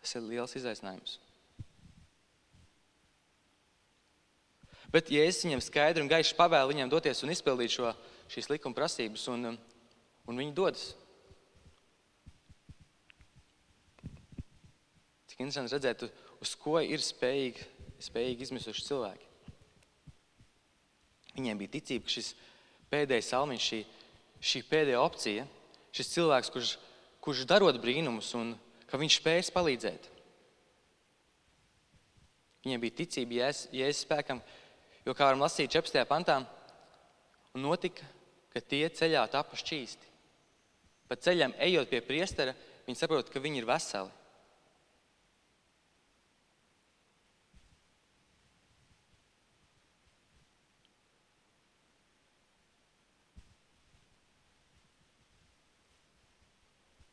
tas 0.02 0.18
ir 0.18 0.26
liels 0.26 0.58
izaicinājums. 0.58 1.20
Bet, 4.94 5.10
ja 5.12 5.26
es 5.28 5.42
viņam 5.44 5.62
skaidri 5.66 6.02
un 6.02 6.10
gaiši 6.10 6.38
pavēlu 6.38 6.72
viņam 6.72 6.92
doties 6.94 7.22
un 7.26 7.34
izpildīt 7.34 7.74
šo, 7.74 7.90
šīs 8.32 8.48
likuma 8.54 8.78
prasības, 8.78 9.26
un, 9.34 9.58
un 10.26 10.42
viņi 10.42 10.54
dodas, 10.56 10.94
cik 15.36 15.44
interesanti 15.44 15.76
redzēt, 15.76 16.08
uz 16.42 16.56
ko 16.60 16.80
ir 16.80 17.04
spējīgi, 17.04 17.68
spējīgi 18.08 18.48
izmisuši 18.48 18.88
cilvēki. 18.88 19.32
Viņiem 21.36 21.60
bija 21.60 21.76
ticība, 21.76 22.08
ka 22.08 22.16
šis 22.16 22.34
pēdējais 22.92 23.32
salmiņš, 23.34 23.70
šī, 23.70 23.80
šī 24.40 24.64
pēdējā 24.72 25.04
opcija, 25.04 25.48
šis 25.96 26.14
cilvēks, 26.16 26.52
kurš 26.56 26.76
kurš 27.26 27.48
darot 27.50 27.80
brīnumus 27.82 28.30
un 28.38 28.54
ka 28.86 29.00
viņš 29.02 29.18
spējas 29.18 29.50
palīdzēt. 29.54 30.12
Viņiem 32.66 32.82
bija 32.84 32.98
ticība 33.02 33.40
Jēzus 33.74 34.04
spēkam, 34.06 34.42
jo, 35.06 35.14
kā 35.14 35.26
varam 35.26 35.42
lasīt 35.42 35.74
14. 35.74 36.06
pantā, 36.10 36.38
un 37.58 37.66
notika, 37.66 38.06
ka 38.54 38.62
tie 38.62 38.84
ceļā 38.90 39.26
tapa 39.34 39.58
šķīsti. 39.58 40.14
Pa 41.10 41.18
ceļam 41.18 41.54
ejot 41.66 41.90
pie 41.90 42.02
priestera, 42.06 42.54
viņi 42.86 43.00
saprot, 43.00 43.30
ka 43.34 43.42
viņi 43.42 43.62
ir 43.62 43.70
veseli. 43.70 44.14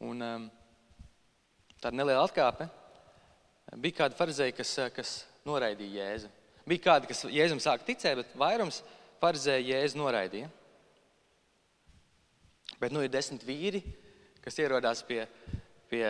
Un, 0.02 0.18
um, 0.18 0.46
tāda 1.78 1.94
neliela 1.94 2.24
atkāpe. 2.26 2.66
Bija 3.78 4.02
kādi 4.02 4.18
farizēji, 4.18 4.54
kas, 4.56 4.72
kas 4.96 5.12
noraidīja 5.46 6.02
Jēzu. 6.02 6.30
Bija 6.68 6.84
kādi, 6.88 7.10
kas 7.10 7.22
Jēzum 7.30 7.62
sāka 7.62 7.86
ticēt, 7.86 8.18
bet 8.18 8.34
vairums 8.38 8.80
farizēju 9.22 9.70
Jēzu 9.70 10.00
noraidīja. 10.00 10.50
Bet 12.82 12.94
nu 12.94 13.04
ir 13.04 13.12
desmit 13.14 13.46
vīri, 13.46 13.84
kas 14.42 14.58
ierodās 14.58 15.04
pie, 15.06 15.22
pie, 15.90 16.04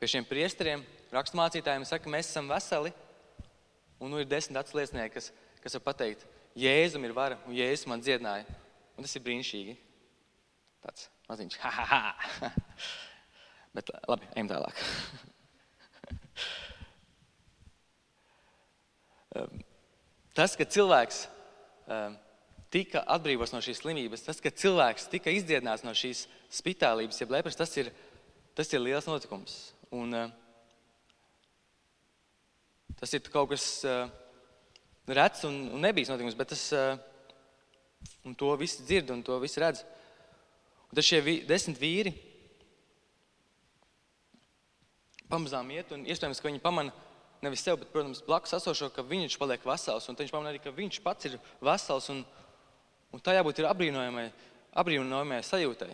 pie 0.00 0.10
šiem 0.14 0.24
priesteriem, 0.24 0.84
raksturmācītājiem 1.12 1.84
un 1.84 1.88
saka, 1.88 2.12
mēs 2.12 2.32
esam 2.32 2.48
veseli. 2.48 2.94
Un 4.00 4.08
nu 4.14 4.22
ir 4.22 4.28
desmit 4.28 4.56
atsliecinieki, 4.56 5.18
kas, 5.18 5.28
kas 5.60 5.76
var 5.76 5.90
pateikt, 5.92 6.24
Jēzum 6.56 7.04
ir 7.04 7.12
vara 7.14 7.36
un 7.44 7.54
Jēzus 7.54 7.86
man 7.92 8.00
dziedināja. 8.00 8.48
Un 8.96 9.04
tas 9.04 9.12
ir 9.16 9.28
brīnišķīgi. 9.28 9.76
Tāds 10.80 11.10
maziņš, 11.30 11.56
ha, 11.62 11.70
ha, 11.70 11.84
ha. 12.40 12.50
Bet 13.76 13.90
labi, 14.10 14.26
ejam 14.34 14.48
tālāk. 14.50 14.74
Tas, 20.34 20.56
ka 20.58 20.64
cilvēks 20.66 21.18
tika 22.74 23.04
atbrīvots 23.14 23.52
no 23.54 23.60
šīs 23.62 23.78
slimības, 23.82 24.24
tas, 24.26 24.40
ka 24.42 24.50
cilvēks 24.50 25.06
tika 25.12 25.30
izdziedināts 25.34 25.84
no 25.86 25.92
šīs 25.94 26.24
spitālības, 26.54 27.20
jeb 27.22 27.30
lepras, 27.34 27.58
tas 27.58 27.70
ir, 27.78 27.92
tas 28.58 28.68
ir 28.74 28.82
liels 28.82 29.06
notikums. 29.06 29.52
Un, 29.94 30.14
tas 32.98 33.14
ir 33.14 33.22
kaut 33.30 33.48
kas 33.54 33.64
rets 35.14 35.46
un, 35.46 35.54
un 35.76 35.80
nebijis 35.86 36.10
notikums, 36.10 36.38
bet 36.38 36.50
tas, 36.54 36.64
uh, 36.74 36.98
to 38.36 38.56
visi 38.56 38.84
dzird 38.84 39.10
un 39.14 39.22
to 39.22 39.38
visi 39.42 39.60
redz. 39.60 39.84
Un 40.90 40.98
tad 40.98 41.06
šie 41.06 41.20
desmit 41.46 41.78
vīri 41.78 42.10
pamazām 45.30 45.70
iet, 45.70 45.92
un 45.94 46.02
iespējams, 46.10 46.42
ka 46.42 46.48
viņi 46.48 46.62
pamana 46.64 46.90
nevis 47.44 47.62
sev, 47.62 47.78
bet, 47.78 47.92
protams, 47.94 48.24
blakus 48.26 48.56
esošo, 48.58 48.90
ka 48.90 49.04
viņš 49.06 49.38
paliek 49.38 49.62
vesels, 49.64 50.08
un 50.10 50.18
viņš 50.18 50.34
pamana 50.34 50.50
arī, 50.50 50.58
ka 50.64 50.74
viņš 50.74 51.00
pats 51.04 51.30
ir 51.30 51.38
vesels, 51.62 52.10
un, 52.10 52.24
un 53.14 53.22
tā 53.22 53.36
jābūt 53.38 53.62
apbrīnojamai, 53.70 54.26
apbrīnojamai 54.82 55.40
sajūtai. 55.46 55.92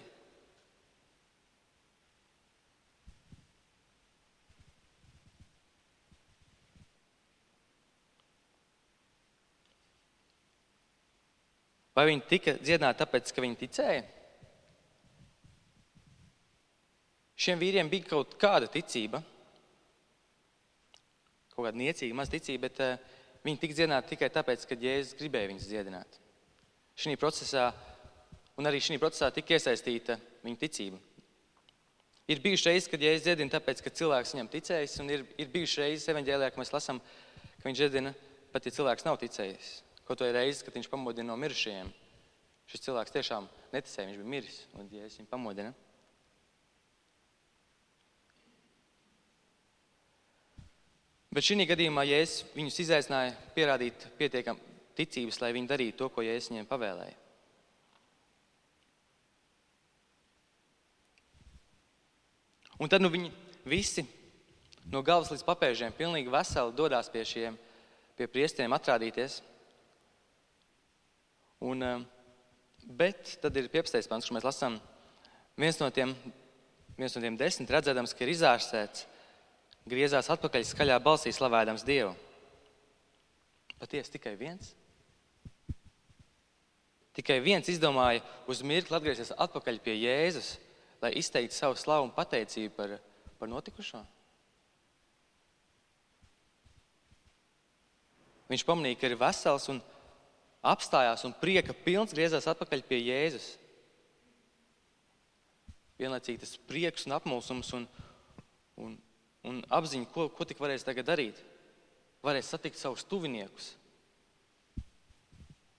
Vai 11.97 12.11
viņi 12.11 12.29
tika 12.29 12.59
dziedināti 12.61 13.05
tāpēc, 13.05 13.31
ka 13.33 13.45
viņi 13.45 13.65
ticēja? 13.65 14.16
Šiem 17.47 17.61
vīriem 17.63 17.87
bija 17.87 18.09
kaut 18.11 18.33
kāda 18.43 18.67
ticība, 18.67 19.21
kaut 21.53 21.61
kāda 21.69 21.79
niecīga, 21.79 22.17
maz 22.19 22.33
ticība, 22.33 22.67
bet 22.67 22.81
uh, 22.83 23.21
viņi 23.47 23.61
tika 23.63 23.77
dziedināti 23.79 24.11
tikai 24.17 24.31
tāpēc, 24.35 24.65
ka 24.67 24.79
Jēzus 24.83 25.15
gribēja 25.21 25.53
viņus 25.53 25.69
dziedināt. 25.71 26.19
Šī 26.99 27.15
procesā, 27.21 27.69
un 28.59 28.67
arī 28.67 28.81
šī 28.83 28.99
procesā 28.99 29.31
tika 29.31 29.55
iesaistīta 29.55 30.19
viņa 30.43 30.61
ticība. 30.65 30.99
Ir 32.27 32.43
bijuši 32.43 32.73
reizes, 32.73 32.91
kad 32.91 33.07
Jēzus 33.07 33.29
dziedina 33.29 33.55
tāpēc, 33.55 33.85
ka 33.85 33.95
cilvēks 33.95 34.35
viņam 34.35 34.51
ticējis, 34.57 34.99
un 35.07 35.15
ir, 35.15 35.23
ir 35.39 35.55
bijuši 35.55 35.85
reizes 35.85 36.11
evanģēlijā, 36.11 36.51
ka 36.51 36.65
mēs 36.65 36.75
lasām, 36.75 36.99
ka 37.61 37.69
viņš 37.69 37.79
dziedina 37.85 38.17
pat, 38.51 38.67
ja 38.67 38.75
cilvēks 38.81 39.07
nav 39.07 39.23
ticējis. 39.23 39.73
Kaut 40.11 40.27
vai 40.27 40.35
reizes, 40.35 40.67
kad 40.67 40.75
viņš 40.75 40.91
pamodina 40.91 41.31
no 41.31 41.39
mirušajiem. 41.47 41.95
Šis 42.75 42.89
cilvēks 42.91 43.15
tiešām 43.15 43.47
neticēja, 43.71 44.11
viņš 44.11 44.23
bija 44.25 44.35
miris, 44.35 44.65
un 44.75 44.91
Jēzus 44.91 45.23
viņu 45.23 45.31
pamodina. 45.31 45.86
Bet 51.37 51.45
šī 51.45 51.67
gadījumā 51.69 52.01
Jēzus 52.09 52.47
viņus 52.57 52.79
izaicināja 52.87 53.35
pierādīt 53.53 54.07
pietiekami 54.17 54.75
ticības, 54.97 55.43
lai 55.43 55.51
viņi 55.53 55.69
darītu 55.69 55.99
to, 56.01 56.09
ko 56.09 56.25
Jēzus 56.25 56.49
viņiem 56.55 56.69
pavēlēja. 56.71 57.17
Un 62.81 62.89
tad 62.93 63.05
nu, 63.05 63.13
viņi 63.13 63.29
visi 63.69 64.07
no 64.89 65.03
galvas 65.05 65.35
līdz 65.35 65.45
papēžiem, 65.45 65.93
pilnīgi 65.97 66.33
veseli, 66.33 66.73
dodas 66.77 67.13
pie 67.13 67.25
šiem 67.29 67.61
pie 68.17 68.29
priestiem 68.33 68.73
atrādīties. 68.73 69.43
Un, 71.61 71.83
eh, 71.83 72.05
bet 72.81 73.37
tad 73.43 73.57
ir 73.57 73.69
15. 73.69 74.09
pants, 74.09 74.29
kur 74.29 74.37
mēs 74.37 74.49
lasām, 74.49 74.81
viens 75.57 75.79
no 75.81 75.91
tiem, 75.91 76.17
viens 76.97 77.17
no 77.17 77.21
tiem 77.21 77.37
desmit 77.37 77.69
redzēdams, 77.69 78.17
ka 78.17 78.25
ir 78.25 78.33
izārsēts 78.33 79.05
griezās 79.87 80.31
atpakaļ 80.35 80.67
skaļā 80.67 80.97
balsī, 81.03 81.33
slavējams 81.35 81.85
Dievu. 81.87 82.15
Patiesi 83.81 84.17
tikai 84.17 84.35
viens. 84.41 84.73
Tikai 87.17 87.39
viens 87.41 87.69
izdomāja 87.73 88.21
uz 88.51 88.61
mirkli 88.67 88.97
atgriezties 88.97 89.33
atpakaļ 89.33 89.79
pie 89.85 89.95
Jēzus, 90.03 90.57
lai 91.01 91.15
izteiktu 91.17 91.57
savu 91.57 91.79
slavu 91.81 92.09
un 92.09 92.13
pateicību 92.13 92.75
par, 92.77 92.97
par 93.41 93.49
notikušo. 93.49 94.03
Viņš 98.51 98.65
pamanīja, 98.67 98.99
ka 99.01 99.09
ir 99.09 99.17
vesels 99.19 99.71
un 99.73 99.81
apstājās 100.67 101.25
un 101.27 101.35
prieka 101.41 101.75
pilns 101.87 102.15
griezās 102.15 102.47
atpakaļ 102.51 102.85
pie 102.87 103.01
Jēzus. 103.09 103.49
Vienlaicīgi 105.97 106.43
tas 106.43 106.55
prieks 106.69 107.09
un 107.09 107.17
apmulsums 107.17 107.73
un, 107.79 107.89
un, 108.77 108.97
un 109.47 109.63
apziņa, 109.71 110.09
ko, 110.13 110.29
ko 110.35 110.47
tik 110.49 110.61
varēs 110.63 110.85
tagad 110.87 111.07
darīt. 111.09 111.39
Varēs 112.27 112.49
satikt 112.51 112.81
savus 112.81 113.05
tuviniekus, 113.07 113.75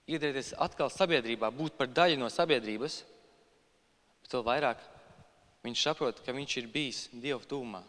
iedrieties 0.08 0.54
atkal 0.56 0.88
sabiedrībā, 0.92 1.50
būt 1.52 1.76
par 1.76 1.90
daļu 1.92 2.16
no 2.20 2.30
sabiedrības, 2.32 3.02
bet 4.22 4.36
vēl 4.36 4.44
vairāk 4.46 4.84
viņš 5.66 5.84
saprot, 5.84 6.22
ka 6.24 6.32
viņš 6.32 6.56
ir 6.62 6.70
bijis 6.72 7.02
Dieva 7.12 7.42
tūmā. 7.50 7.82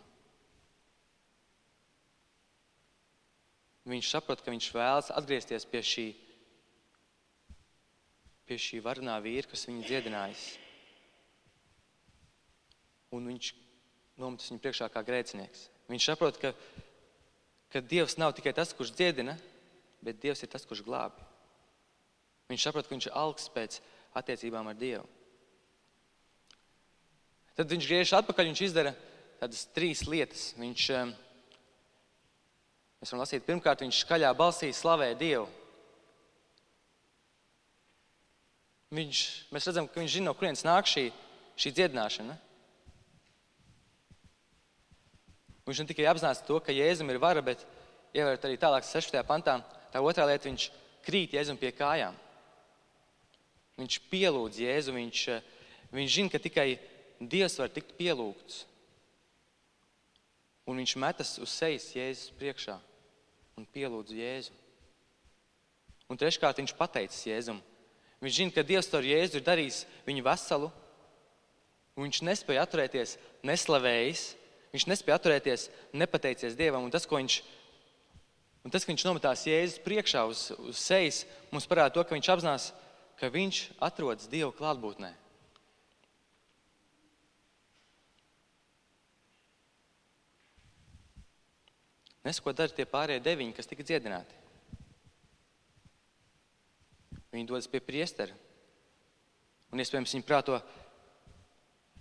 Viņš 3.89 4.09
saprot, 4.11 4.41
ka 4.43 4.51
viņš 4.51 4.67
vēlas 4.75 5.13
atgriezties 5.15 5.65
pie 5.69 5.79
šī, 5.85 6.07
pie 8.49 8.57
šī 8.59 8.81
varnā 8.85 9.15
vīra, 9.23 9.47
kas 9.49 9.65
viņu 9.69 9.87
dziedinājis. 9.87 10.43
Un 13.15 13.31
viņš 13.31 13.53
nometas 14.21 14.49
viņu 14.51 14.61
priekšā 14.63 14.89
kā 14.93 15.03
grēcinieks. 15.05 15.67
Viņš 15.89 16.07
saprot, 16.11 16.37
ka, 16.41 16.53
ka 17.73 17.81
Dievs 17.81 18.17
nav 18.21 18.35
tikai 18.37 18.53
tas, 18.55 18.73
kurš 18.75 18.93
dziedina, 18.93 19.37
bet 20.05 20.19
Dievs 20.21 20.43
ir 20.43 20.51
tas, 20.51 20.65
kurš 20.67 20.83
glābi. 20.85 21.23
Viņš 22.49 22.65
saprot, 22.65 22.87
ka 22.87 22.95
viņš 22.95 23.09
ir 23.09 23.17
augsts 23.17 23.53
pēc 23.53 23.79
attiecībām 24.17 24.69
ar 24.69 24.77
Dievu. 24.77 25.05
Tad 27.59 27.69
viņš 27.69 27.87
griežas 27.89 28.17
atpakaļ, 28.21 28.49
viņš 28.51 28.61
izdara 28.69 28.93
tādas 29.41 29.65
trīs 29.75 30.05
lietas. 30.07 30.53
Viņš, 30.59 30.83
mēs 32.99 33.11
varam 33.11 33.23
lasīt, 33.23 33.47
pirmkārt, 33.47 33.83
viņš 33.83 34.03
skaļā 34.05 34.31
balsī 34.37 34.71
slavē 34.75 35.11
Dievu. 35.19 35.47
Viņš, 38.95 39.17
mēs 39.53 39.67
redzam, 39.69 39.85
ka 39.85 40.01
viņš 40.01 40.13
zina, 40.17 40.31
no 40.31 40.37
kurienes 40.37 40.65
nāk 40.65 40.87
šī, 40.89 41.09
šī 41.59 41.73
dziedināšana. 41.77 42.39
Viņš 45.69 45.83
ne 45.83 45.89
tikai 45.91 46.07
apzinās 46.09 46.41
to, 46.47 46.57
ka 46.65 46.73
Jēzum 46.73 47.11
ir 47.13 47.19
vara, 47.21 47.43
bet 47.45 47.61
ievērot 48.17 48.45
arī 48.47 48.57
tālāk, 48.57 48.87
6. 48.89 49.19
pantā, 49.27 49.59
tā 49.93 50.01
otrā 50.01 50.25
lieta, 50.25 50.49
viņš 50.49 50.65
krīt 51.05 51.35
Jēzum 51.37 51.59
pie 51.61 51.69
kājām. 51.77 52.15
Viņš 53.77 53.99
pielūdz 54.09 54.57
Jēzu, 54.63 54.95
viņš, 54.95 55.19
viņš 55.93 56.15
zina, 56.15 56.33
ka 56.33 56.41
tikai 56.41 56.71
Dievs 57.19 57.59
var 57.61 57.69
tikt 57.69 57.93
pielūgts. 57.99 58.63
Un 60.65 60.81
viņš 60.81 60.95
metas 61.01 61.35
uz 61.41 61.53
sejas 61.53 61.85
Jēzus 61.93 62.33
priekšā 62.39 62.79
un 63.59 63.69
pielūdz 63.69 64.17
Jēzu. 64.17 64.57
Un 66.09 66.17
treškārt 66.17 66.63
viņš 66.63 66.73
pateicis 66.79 67.27
Jēzum. 67.29 67.61
Viņš 68.23 68.41
zina, 68.41 68.55
ka 68.57 68.65
Dievs 68.65 68.89
ar 68.97 69.05
Jēzu 69.05 69.37
ir 69.37 69.45
darījis 69.45 69.83
viņu 70.07 70.25
veselu, 70.25 70.73
viņš 71.99 72.21
nespēja 72.25 72.65
atturēties, 72.65 73.17
neslavējis, 73.45 74.23
Viņš 74.73 74.85
nespēja 74.85 75.17
atturēties, 75.17 75.69
nepateicies 75.97 76.57
Dievam. 76.57 76.83
Un 76.85 76.93
tas, 76.93 77.07
ko 77.09 77.17
viņš, 77.17 77.39
un 78.67 78.73
tas, 78.73 78.85
ka 78.85 78.91
viņš 78.93 79.05
nometās 79.07 79.47
Jēzus 79.49 79.81
priekšā 79.85 80.25
uz, 80.29 80.49
uz 80.61 80.77
sejas, 80.77 81.23
mums 81.53 81.65
parāda 81.69 81.95
to, 81.95 82.03
ka 82.05 82.13
viņš 82.13 82.29
apzinās, 82.35 82.67
ka 83.17 83.31
viņš 83.33 83.63
atrodas 83.89 84.29
Dieva 84.29 84.53
klātbūtnē. 84.55 85.15
Nes, 92.27 92.37
ko 92.43 92.53
dara 92.53 92.69
tie 92.75 92.85
pārējie 92.85 93.23
deviņi, 93.25 93.55
kas 93.57 93.69
tika 93.69 93.81
dziedināti. 93.87 94.35
Viņi 97.33 97.47
dodas 97.49 97.69
pie 97.71 97.81
priestera. 97.81 98.35
Un, 99.69 99.81
iespējams, 99.81 100.13
viņi 100.13 100.25
prāto, 100.27 100.59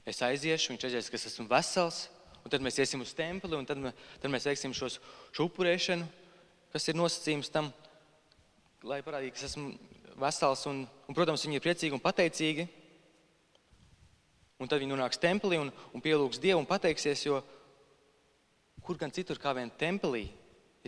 es 0.09 0.21
aiziešu, 0.25 0.73
viņš 0.73 0.85
redzēs, 0.85 1.09
ka 1.09 1.17
es 1.21 1.29
esmu 1.31 1.47
vesels, 1.49 2.07
un 2.49 2.53
tad 2.55 2.63
mēs 2.65 2.79
iesim 2.81 3.03
uz 3.05 3.11
templi, 3.13 3.53
un 3.53 3.67
tad, 3.69 3.83
tad 4.23 4.33
mēs 4.33 4.47
veiksim 4.49 4.73
šos, 4.73 4.95
šo 5.37 5.51
upurēšanu, 5.51 6.07
kas 6.73 6.87
ir 6.89 6.97
nosacījums 6.97 7.51
tam, 7.53 7.69
lai 8.89 9.03
parādītu, 9.05 9.35
ka 9.37 9.43
es 9.43 9.51
esmu 9.51 9.75
vesels. 10.17 10.63
Un, 10.71 10.87
un, 10.89 11.17
protams, 11.17 11.45
viņi 11.45 11.61
ir 11.61 11.65
priecīgi 11.67 11.93
un 11.93 12.01
pateicīgi. 12.01 12.65
Un 14.65 14.71
tad 14.71 14.81
viņi 14.81 14.95
nonāks 14.95 15.21
templī 15.21 15.59
un, 15.61 15.69
un 15.93 16.03
pielūgs 16.03 16.41
Dievu 16.41 16.63
un 16.63 16.71
pateiksies, 16.71 17.27
jo 17.29 17.43
kur 18.81 18.97
gan 18.97 19.13
citur 19.13 19.37
kā 19.37 19.53
vien 19.53 19.69
templī 19.69 20.25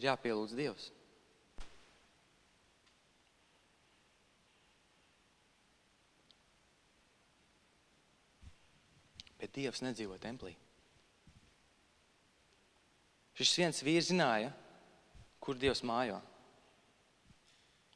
ir 0.01 0.09
jāpielūdz 0.09 0.57
Dievs. 0.57 0.89
Bet 9.45 9.53
Dievs 9.61 9.85
nedzīvo 9.85 10.17
templī. 10.25 10.57
Šis 13.39 13.57
viens 13.61 13.83
vīrs 13.85 14.11
zināja, 14.11 14.51
kur 15.41 15.59
Dievs 15.59 15.85
mājo. 15.87 16.19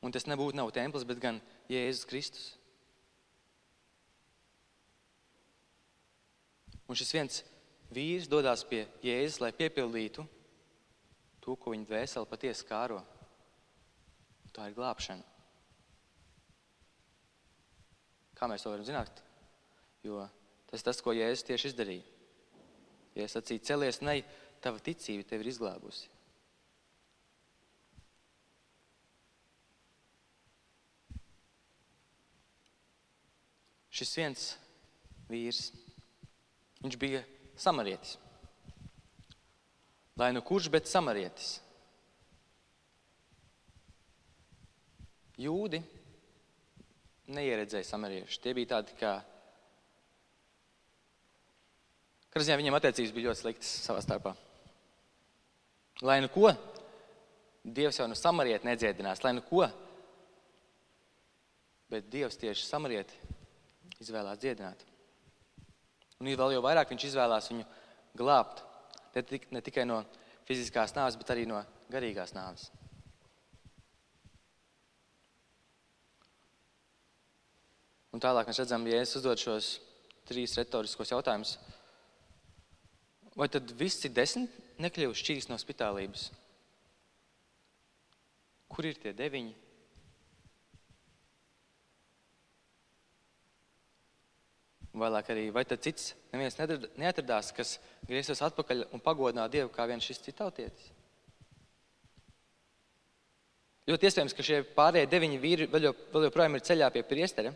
Un 0.05 0.12
tas 0.12 0.27
nebūtu 0.29 0.57
nav 0.57 0.70
templis, 0.77 1.07
bet 1.09 1.20
gan 1.20 1.40
Jēzus 1.70 2.09
Kristus. 2.09 2.47
Un 6.85 6.99
šis 6.99 7.12
viens 7.16 7.40
vīrs 7.94 8.29
dodas 8.29 8.64
pie 8.68 8.85
Jēzus, 9.05 9.40
lai 9.40 9.53
piepildītu 9.57 10.27
to, 11.44 11.57
ko 11.57 11.73
viņa 11.73 11.88
dvēsele 11.88 12.29
patiesi 12.29 12.66
kāro. 12.68 13.01
Tā 14.55 14.68
ir 14.68 14.77
glābšana. 14.77 15.25
Kā 18.38 18.47
mēs 18.51 18.62
to 18.62 18.70
varam 18.70 18.87
zināt? 18.87 19.23
Jo 20.05 20.27
tas 20.68 20.83
ir 20.83 20.88
tas, 20.88 21.01
ko 21.01 21.14
Jēzus 21.14 21.47
tieši 21.49 21.70
izdarīja. 21.70 22.05
Ja 23.14 23.27
es 23.29 23.35
sacīju, 23.37 23.62
celies, 23.62 24.01
ne, 24.03 24.18
tava 24.64 24.81
ticība 24.81 25.27
tevi 25.29 25.44
ir 25.44 25.53
izglābusi. 25.53 26.09
Šis 33.94 34.16
viens 34.18 34.44
vīrs, 35.31 35.68
viņš 36.83 36.96
bija 36.98 37.20
samarietis. 37.61 38.16
Lai 40.18 40.33
nu 40.35 40.42
kurš, 40.46 40.66
bet 40.70 40.90
samarietis. 40.90 41.61
Jūdi 45.38 45.81
neieredzēja 47.35 47.87
samarieši. 47.87 48.40
Tie 48.42 48.55
bija 48.55 48.77
tādi, 48.77 48.94
kā. 48.98 49.16
Katrā 52.35 52.59
viņiem 52.59 52.79
attiecības 52.79 53.14
bija 53.14 53.31
ļoti 53.31 53.42
sliktas 53.42 53.70
savā 53.87 54.03
starpā. 54.03 54.35
Lai 56.05 56.21
nu 56.21 56.29
ko, 56.29 56.51
Dievs 57.64 57.97
jau 57.97 58.05
no 58.05 58.17
samarieta 58.19 58.69
nedziedinās, 58.69 59.23
lai 59.25 59.33
nu 59.33 59.40
ko. 59.47 59.64
Bet 61.88 62.11
Dievs 62.12 62.37
tieši 62.37 62.67
samarieti 62.67 63.17
izvēlās 64.05 64.40
dziedināt. 64.43 64.83
Un 66.21 66.29
vēl 66.29 66.57
jau 66.57 66.62
vairāk 66.64 66.93
viņš 66.93 67.07
izvēlās 67.09 67.49
viņu 67.53 67.64
glābt. 68.21 68.61
Ne 69.14 69.62
tikai 69.64 69.87
no 69.88 70.03
fiziskās 70.45 70.93
nāves, 70.97 71.17
bet 71.17 71.33
arī 71.33 71.47
no 71.49 71.62
garīgās 71.93 72.35
nāves. 72.37 72.69
Un 78.12 78.23
tālāk 78.23 78.47
mēs 78.47 78.61
redzam, 78.61 78.85
ja 78.87 79.01
es 79.03 79.17
uzdod 79.19 79.40
šos 79.40 79.71
trīs 80.29 80.53
retoriskos 80.61 81.11
jautājumus, 81.11 81.57
vai 83.35 83.49
tad 83.51 83.73
visi 83.81 84.12
desmit 84.12 84.63
nekļūst 84.82 85.20
šķīs 85.20 85.50
no 85.50 85.58
spitālības? 85.60 86.30
Kur 88.74 88.88
ir 88.88 88.98
tie 88.98 89.12
deviņi? 89.14 89.54
Vēlāk 94.94 95.30
arī, 95.34 95.48
vai 95.50 95.64
tad 95.66 95.82
cits 95.82 96.12
neviens 96.30 96.54
neatradās, 96.98 97.50
kas 97.54 97.76
grieztos 98.06 98.42
atpakaļ 98.46 98.84
un 98.94 99.02
pagodināt 99.02 99.50
Dievu 99.50 99.72
kā 99.74 99.88
viens 99.90 100.06
šis 100.06 100.22
citautietis? 100.22 100.92
Ļoti 103.90 104.08
iespējams, 104.08 104.34
ka 104.37 104.44
šie 104.46 104.62
pārējie 104.76 105.10
deviņi 105.12 105.40
vīri 105.42 105.66
vēl, 105.68 105.90
jo, 105.90 105.92
vēl 106.14 106.28
joprojām 106.28 106.54
ir 106.56 106.62
ceļā 106.64 106.87
pie 106.94 107.02
priestera. 107.04 107.50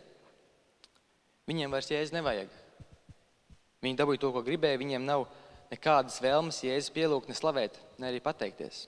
Viņiem 1.49 1.71
vairs 1.73 1.89
jēzus 1.89 2.13
nevajag. 2.13 2.51
Viņi 3.81 3.97
dabūja 3.97 4.21
to, 4.21 4.29
ko 4.35 4.43
gribēja, 4.45 4.77
viņiem 4.81 5.07
nav 5.07 5.25
nekādas 5.69 6.19
vēlmes 6.23 6.63
jēzus 6.65 6.93
pielūgt, 6.93 7.29
ne 7.29 7.37
slavēt, 7.37 7.77
ne 8.01 8.09
arī 8.09 8.21
pateikties. 8.23 8.87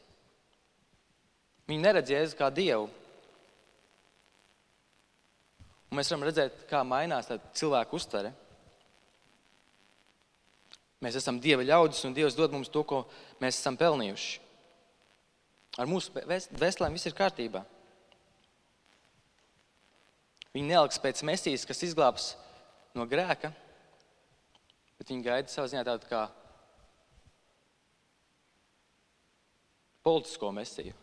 Viņi 1.70 1.84
neredz 1.86 2.12
jēzu 2.12 2.38
kā 2.40 2.50
dievu. 2.54 2.90
Un 5.92 6.00
mēs 6.00 6.10
varam 6.12 6.26
redzēt, 6.28 6.64
kā 6.70 6.82
mainās 6.88 7.30
cilvēku 7.58 8.00
uztvere. 8.00 8.32
Mēs 11.02 11.18
esam 11.18 11.40
Dieva 11.42 11.66
ļaudis, 11.66 12.04
un 12.06 12.14
Dievs 12.14 12.38
dod 12.38 12.54
mums 12.54 12.70
to, 12.70 12.84
ko 12.86 13.04
mēs 13.42 13.58
esam 13.58 13.78
pelnījuši. 13.78 14.40
Ar 15.82 15.88
mūsu 15.90 16.14
veselēm 16.14 16.98
viss 16.98 17.08
ir 17.10 17.16
kārtībā. 17.18 17.64
Viņi 20.52 20.68
neliks 20.68 21.00
pēc 21.02 21.24
mesijas, 21.26 21.64
kas 21.66 21.82
izglābs 21.88 22.34
no 22.96 23.08
grēka, 23.08 23.54
bet 25.00 25.10
viņi 25.10 25.26
gaida 25.26 25.52
savā 25.52 25.70
ziņā 25.72 25.86
tādu 25.88 26.10
kā 26.12 26.26
politisko 30.04 30.52
mesiju. 30.56 30.94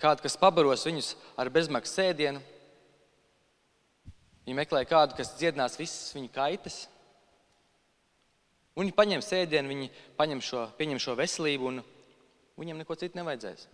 Kādu, 0.00 0.24
kas 0.24 0.38
pabaros 0.40 0.86
viņus 0.86 1.12
ar 1.38 1.50
bezmaksas 1.52 1.98
sēdienu. 1.98 2.40
Viņi 4.46 4.56
meklē 4.56 4.84
kādu, 4.88 5.16
kas 5.18 5.34
dziedinās 5.36 5.76
visas 5.78 6.14
viņu 6.16 6.32
kaitas. 6.34 6.82
Un 8.74 8.86
viņi 8.86 8.96
paņem 8.96 9.22
sēdienu, 9.24 9.68
viņi 9.68 9.90
paņem 10.16 10.40
šo, 10.44 10.64
pieņem 10.78 11.02
šo 11.02 11.16
veselību, 11.18 11.72
un 11.72 11.82
viņiem 12.60 12.80
neko 12.80 12.96
citu 12.96 13.18
nevajadzēs. 13.20 13.66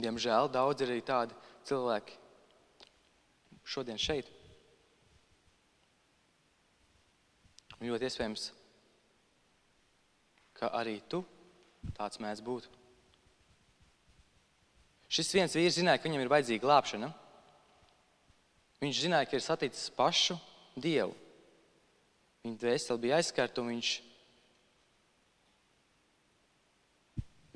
Diemžēl 0.00 0.52
daudz 0.54 0.84
ir 0.84 0.92
arī 0.94 1.02
tādi 1.04 1.36
cilvēki 1.68 2.16
šodien 3.66 3.98
šeit. 4.00 4.30
Un 7.80 7.88
ļoti 7.88 8.06
iespējams, 8.06 8.46
ka 10.60 10.70
arī 10.76 10.98
tu 11.08 11.24
tāds 11.96 12.20
mēdz 12.22 12.42
būt. 12.44 12.68
Šis 15.10 15.32
viens 15.34 15.56
vīrs 15.56 15.80
zināja, 15.80 15.98
ka 15.98 16.06
viņam 16.06 16.22
ir 16.22 16.30
vajadzīga 16.30 16.62
glābšana. 16.62 17.08
Viņš 18.80 19.00
zināja, 19.04 19.26
ka 19.28 19.36
ir 19.36 19.44
saticis 19.44 19.90
pašu 19.96 20.38
Dievu. 20.78 21.16
Viņa 22.44 22.56
dvēsele 22.62 23.02
bija 23.02 23.18
aizskarta, 23.18 23.60
un 23.60 23.74
viņš, 23.74 23.90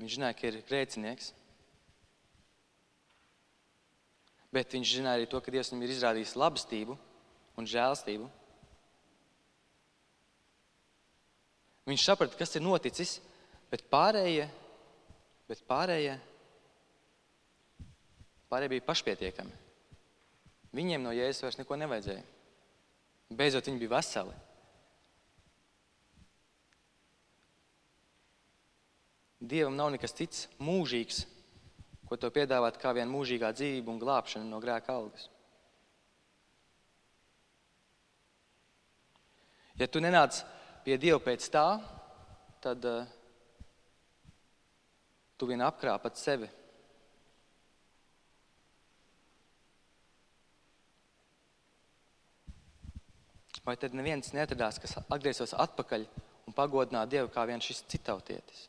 viņš 0.01 0.17
zināja, 0.17 0.37
ka 0.37 0.49
ir 0.49 0.59
grēcinieks. 0.67 1.31
Bet 4.53 4.75
viņš 4.75 4.97
zināja 4.99 5.21
arī 5.21 5.29
to, 5.31 5.41
ka 5.41 5.53
Dievs 5.55 5.71
viņam 5.71 5.87
ir 5.87 5.93
izrādījis 5.95 6.35
labestību 6.37 6.97
un 7.57 7.71
žēlstību. 7.71 8.27
Viņš 11.89 12.05
saprata, 12.05 12.37
kas 12.37 12.55
ir 12.57 12.63
noticis, 12.65 13.17
bet 13.75 13.83
pārējie, 13.91 14.45
bet 15.49 15.61
pārējie, 15.67 16.13
pārējie 18.47 18.71
bija 18.71 18.85
pašpietiekami. 18.87 19.57
Viņiem 20.75 21.03
no 21.03 21.11
Jēzus 21.15 21.43
vairs 21.43 21.57
neko 21.59 21.75
nevajadzēja. 21.81 22.23
Beidzot, 23.35 23.67
viņi 23.67 23.81
bija 23.81 23.95
veseli. 23.97 24.35
Dievam 29.43 29.75
nav 29.75 29.91
nekas 29.91 30.15
cits 30.15 30.45
mūžīgs, 30.63 31.25
ko 32.07 32.15
to 32.15 32.31
piedāvāt 32.31 32.79
kā 32.79 32.93
viena 32.95 33.11
mūžīgā 33.11 33.51
dzīvība 33.57 33.91
un 33.91 33.99
glābšana 33.99 34.47
no 34.47 34.61
grēka 34.63 34.95
algas. 34.95 35.27
Ja 39.75 39.91
tu 39.91 39.99
nenāc 39.99 40.39
pie 40.87 40.95
Dieva 41.01 41.19
pēc 41.19 41.51
tā, 41.51 41.67
tad 42.63 42.87
uh, 42.87 43.03
tu 45.37 45.49
vien 45.49 45.63
apkrāpat 45.65 46.19
sevi. 46.19 46.49
Vai 53.65 53.73
tad 53.81 53.95
neviens 53.97 54.29
neatradās, 54.35 54.77
kas 54.77 54.93
atgrieztos 55.01 55.55
atpakaļ 55.57 56.03
un 56.45 56.53
pagodinātu 56.53 57.15
Dievu 57.15 57.31
kā 57.33 57.47
viens 57.49 57.65
šis 57.65 57.81
citautietis? 57.89 58.67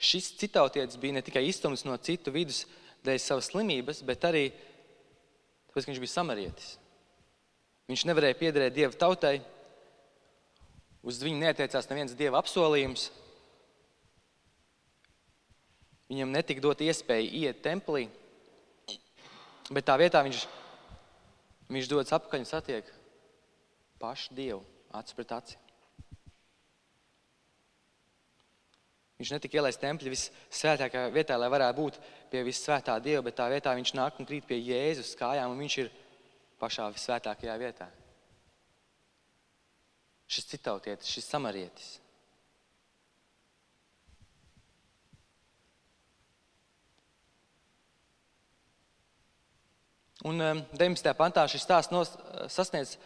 Šis 0.00 0.30
citautietis 0.40 1.00
bija 1.00 1.16
ne 1.16 1.22
tikai 1.24 1.46
iztumts 1.48 1.86
no 1.88 1.96
citu 2.00 2.32
vidus 2.32 2.66
dēļ 3.04 3.18
savas 3.20 3.48
slimības, 3.48 4.02
bet 4.04 4.24
arī 4.28 4.44
tāpēc, 4.52 5.84
ka 5.84 5.88
viņš 5.88 6.02
bija 6.04 6.12
samarietis. 6.12 6.70
Viņš 7.88 8.04
nevarēja 8.06 8.38
piederēt 8.38 8.76
Dieva 8.76 8.96
tautai, 8.96 9.40
uz 11.02 11.20
viņu 11.24 11.40
neatiecās 11.40 11.88
neviens 11.90 12.16
Dieva 12.16 12.40
apsolījums. 12.40 13.08
Viņam 16.10 16.32
netika 16.34 16.62
dot 16.64 16.80
iespēja 16.82 17.30
iet 17.38 17.62
templī, 17.62 18.08
bet 19.70 19.86
tā 19.86 19.94
vietā 20.00 20.24
viņš, 20.26 20.42
viņš 21.70 21.90
dodas 21.92 22.14
apakaļ 22.16 22.42
un 22.42 22.48
satiek 22.50 22.88
pašu 24.02 24.34
Dievu 24.34 24.64
acu 24.98 25.14
pret 25.14 25.34
aci. 25.38 25.58
Viņš 29.20 29.34
netika 29.36 29.58
ielaists 29.60 29.82
templī 29.82 30.14
visvētākajā 30.14 31.10
vietā, 31.12 31.36
lai 31.36 31.50
varētu 31.52 31.76
būt 31.76 31.98
pie 32.32 32.40
visvētā 32.46 32.94
Dieva, 33.04 33.20
bet 33.26 33.36
tā 33.36 33.50
vietā 33.52 33.74
viņš 33.76 33.92
nāk 33.98 34.16
un 34.16 34.26
krīt 34.26 34.46
pie 34.48 34.56
Jēzus 34.56 35.12
kājām, 35.20 35.52
un 35.52 35.60
viņš 35.60 35.76
ir 35.82 35.90
pašā 36.58 36.88
visvētākajā 36.94 37.56
vietā. 37.60 37.90
Šis 40.30 40.48
citautietis, 40.54 41.12
šis 41.12 41.28
samarietis. 41.28 41.99
Un 50.28 50.40
19. 50.40 51.06
Um, 51.10 51.16
pantā 51.16 51.46
šis 51.48 51.64
stāsts 51.64 51.92
nos, 51.94 52.12
sasniedz 52.52 52.96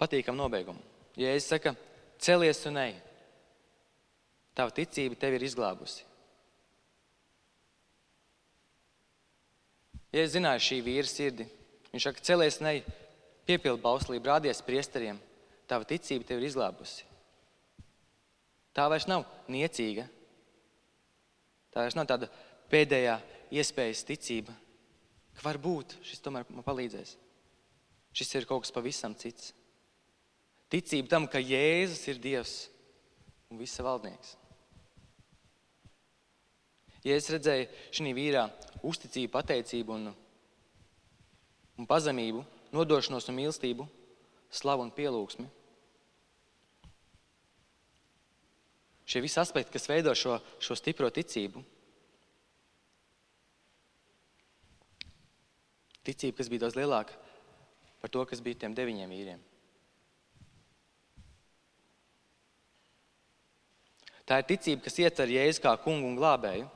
patīkamu 0.00 0.42
nobeigumu. 0.42 0.82
Ja 1.16 1.32
es 1.32 1.48
saku, 1.48 1.72
celies 2.20 2.60
un 2.68 2.76
ej, 2.82 2.96
tava 4.56 4.74
ticība 4.76 5.16
tevi 5.20 5.40
ir 5.40 5.46
izglābusi. 5.48 6.04
Ja 10.12 10.24
es 10.24 10.34
zināju 10.36 10.64
šī 10.64 10.82
vīra 10.84 11.08
sirdi, 11.08 11.48
Viņš 11.96 12.04
saka, 12.10 12.20
celies, 12.28 12.58
ne 12.60 12.82
piepildi 13.48 13.80
bauslību, 13.80 14.28
rādies 14.28 14.58
priesteriem, 14.60 15.16
tava 15.64 15.86
ticība 15.88 16.26
tev 16.28 16.42
ir 16.42 16.50
izglābusi. 16.50 17.06
Tā 18.76 18.84
vairs 18.92 19.06
nav 19.08 19.24
niecīga. 19.48 20.04
Tā 21.72 21.86
vairs 21.86 21.96
nav 21.96 22.04
tāda 22.10 22.28
pēdējā 22.68 23.14
iespējas 23.56 24.04
ticība, 24.10 24.52
ka 25.36 25.44
varbūt 25.44 25.98
šis 26.06 26.22
tomēr 26.24 26.48
man 26.50 26.64
palīdzēs. 26.66 27.16
Šis 28.16 28.32
ir 28.38 28.48
kaut 28.48 28.64
kas 28.64 28.72
pavisam 28.72 29.14
cits. 29.18 29.52
Ticība 30.72 31.12
tam, 31.12 31.28
ka 31.30 31.38
Jēzus 31.38 32.08
ir 32.10 32.18
Dievs 32.22 32.54
un 33.52 33.60
visa 33.60 33.84
valdnieks. 33.86 34.34
Ja 37.06 37.14
es 37.14 37.28
redzēju 37.30 37.68
šī 37.94 38.14
vīrā 38.16 38.48
uzticību, 38.82 39.30
pateicību 39.30 39.94
un, 39.94 40.08
un 41.78 41.86
pazemību, 41.86 42.42
nodošanos 42.74 43.28
un 43.30 43.38
mīlestību, 43.38 43.86
slavu 44.50 44.82
un 44.82 44.90
pielūgsmi. 44.96 45.46
Šie 49.06 49.22
visi 49.22 49.38
aspekti, 49.38 49.76
kas 49.76 49.86
veido 49.86 50.10
šo, 50.18 50.40
šo 50.58 50.74
stipro 50.74 51.12
ticību, 51.14 51.62
ticība, 56.06 56.38
kas 56.38 56.50
bija 56.52 56.66
daudz 56.66 56.78
lielāka 56.78 57.16
par 58.00 58.12
to, 58.12 58.22
kas 58.28 58.42
bija 58.44 58.60
tiem 58.62 58.74
deviņiem 58.76 59.12
vīriem. 59.12 59.44
Tā 64.26 64.40
ir 64.42 64.46
ticība, 64.48 64.82
kas 64.84 64.98
ietver 64.98 65.30
Jēzu 65.30 65.62
kā 65.62 65.72
kungu 65.82 66.08
un 66.08 66.16
glābēju. 66.18 66.66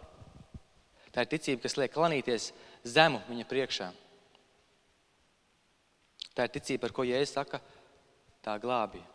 Tā 1.11 1.25
ir 1.25 1.31
ticība, 1.33 1.64
kas 1.64 1.75
liek 1.79 1.93
klanīties 1.95 2.51
zemu 2.87 3.19
viņa 3.27 3.47
priekšā. 3.51 3.88
Tā 6.35 6.47
ir 6.47 6.53
ticība, 6.55 6.85
par 6.85 6.95
ko 6.95 7.07
Jēzus 7.07 7.35
saka, 7.35 7.59
tā 8.43 8.55
glābīja. 8.62 9.07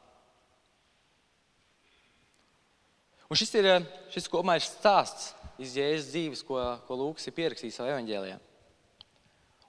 Un 3.32 3.40
šis 3.40 3.56
ir 3.58 3.70
šis 4.14 4.28
kopumā 4.30 4.60
ir 4.60 4.68
stāsts 4.68 5.32
iz 5.58 5.78
Jēzus 5.80 6.12
dzīves, 6.12 6.44
ko, 6.46 6.60
ko 6.86 7.00
Lūks 7.00 7.26
ir 7.28 7.36
pierakstījis 7.40 7.80
savā 7.80 7.96
evanģēlijā. 7.96 8.38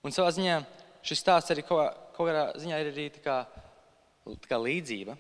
Un 0.07 0.15
savā 0.15 0.31
ziņā 0.31 0.61
šis 1.03 1.19
stāsts 1.19 1.51
arī 1.51 1.65
kaut, 1.67 1.91
kaut 2.15 2.29
kādā 2.29 2.45
ziņā 2.63 2.77
ir 2.79 2.91
arī 2.93 3.07
tā 3.17 3.23
kā, 3.25 3.37
tā 4.29 4.51
kā 4.53 4.59
līdzība. 4.63 5.17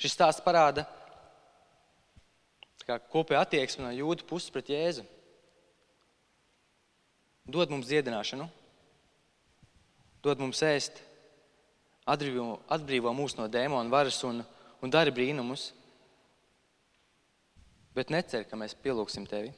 Šis 0.00 0.16
stāsts 0.18 0.44
parāda 0.44 0.84
kopēju 2.90 3.38
attieksmi 3.40 3.84
no 3.86 3.92
jūdu 3.94 4.26
puses 4.28 4.52
pret 4.52 4.68
Jēzu. 4.72 5.04
Dod 7.50 7.72
mums 7.72 7.88
dziedināšanu, 7.88 8.46
dod 10.22 10.42
mums 10.42 10.60
ēst, 10.66 11.00
atbrīvo, 12.04 12.60
atbrīvo 12.68 13.14
mūs 13.16 13.38
no 13.38 13.48
dēmona 13.48 13.90
varas 13.90 14.20
un, 14.28 14.42
un 14.82 14.92
dara 14.92 15.14
brīnumus, 15.14 15.70
bet 17.96 18.12
necer, 18.12 18.44
ka 18.44 18.58
mēs 18.60 18.76
pielūgsim 18.76 19.24
tevi. 19.30 19.54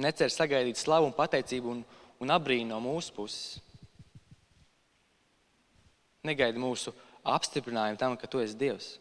Necer 0.00 0.32
sagaidīt 0.32 0.80
slavu 0.80 1.10
un 1.10 1.16
pateicību 1.16 1.68
un, 1.68 1.82
un 2.22 2.32
apbrīnu 2.32 2.70
no 2.70 2.80
mūsu 2.80 3.12
puses. 3.16 3.60
Negaidi 6.24 6.60
mūsu 6.62 6.94
apstiprinājumu 7.26 7.98
tam, 8.00 8.16
ka 8.16 8.30
tu 8.30 8.40
esi 8.40 8.56
Dievs. 8.58 8.94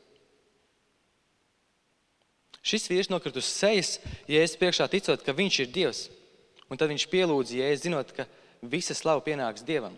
Šis 2.61 2.85
vīrs 2.91 3.09
nokrita 3.09 3.41
uz 3.41 3.49
sejas, 3.49 3.95
Jēzus 4.29 4.59
priekšā 4.61 4.85
ticot, 4.91 5.23
ka 5.25 5.33
viņš 5.33 5.59
ir 5.63 5.71
Dievs. 5.73 6.05
Un 6.69 6.77
tad 6.77 6.91
viņš 6.91 7.07
pielūdza 7.09 7.57
Jēzu, 7.57 7.87
zinot, 7.87 8.13
ka 8.13 8.27
visa 8.61 8.95
slava 8.97 9.23
pienāks 9.25 9.65
Dievam. 9.65 9.95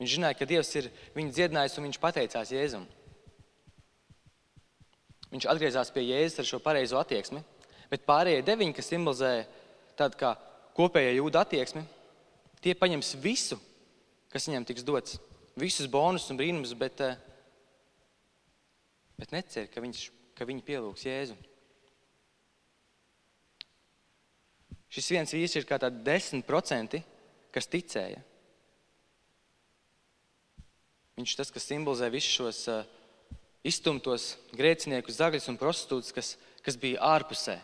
Viņš 0.00 0.16
zināja, 0.16 0.38
ka 0.38 0.48
Dievs 0.50 0.72
ir 0.80 0.90
viņu 1.14 1.34
dziedinājis 1.36 1.78
un 1.78 1.86
viņš 1.88 2.00
pateicās 2.02 2.50
Jēzum. 2.50 2.86
Viņš 5.30 5.46
atgriezās 5.50 5.92
pie 5.94 6.02
Jēzus 6.08 6.42
ar 6.42 6.48
šo 6.50 6.60
pareizo 6.62 6.98
attieksmi, 6.98 7.42
bet 7.94 8.06
pārējie 8.08 8.42
deviņi, 8.46 8.74
kas 8.74 8.90
simbolizē 8.90 9.30
tādu 9.98 10.18
kā 10.18 10.34
kopējo 10.74 11.14
jūdu 11.20 11.40
attieksmi, 11.40 11.84
tie 12.64 12.74
paņems 12.74 13.14
visu, 13.22 13.60
kas 14.34 14.50
viņiem 14.50 14.66
tiks 14.66 14.86
dots, 14.86 15.20
visus 15.54 15.86
bonus 15.86 16.26
un 16.34 16.40
brīnumus, 16.40 16.74
bet, 16.74 17.00
eh, 17.00 17.16
bet 19.22 19.32
necer, 19.32 19.70
ka 19.70 19.80
viņš 19.80 20.10
ka 20.34 20.46
viņi 20.46 20.64
pielūgs 20.66 21.06
Jēzu. 21.06 21.36
Šis 24.94 25.10
viens 25.14 25.34
vīrs 25.34 25.56
ir 25.58 25.66
kā 25.66 25.78
tāds 25.82 26.02
desmit 26.06 26.46
procenti, 26.46 27.00
kas 27.54 27.70
ticēja. 27.70 28.20
Viņš 31.18 31.32
ir 31.32 31.38
tas, 31.38 31.50
kas 31.54 31.66
simbolizē 31.66 32.10
visus 32.10 32.34
šos 32.34 32.60
uh, 32.70 32.86
iztumtos 33.66 34.34
grēciniekus, 34.54 35.18
zagļus 35.18 35.50
un 35.50 35.58
prostitūtus, 35.58 36.14
kas, 36.14 36.32
kas 36.66 36.78
bija 36.78 37.02
ārpusē. 37.14 37.60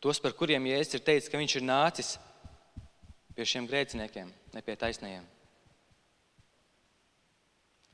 Tos, 0.00 0.16
par 0.16 0.32
kuriem 0.32 0.64
Jēzus 0.64 0.96
ir 0.96 1.02
teicis, 1.04 1.28
ka 1.28 1.36
viņš 1.36 1.58
ir 1.58 1.66
nācis 1.66 2.14
pie 3.36 3.44
šiem 3.44 3.66
grēciniekiem, 3.68 4.30
ne 4.54 4.62
pie 4.64 4.76
taisnajiem. 4.80 5.26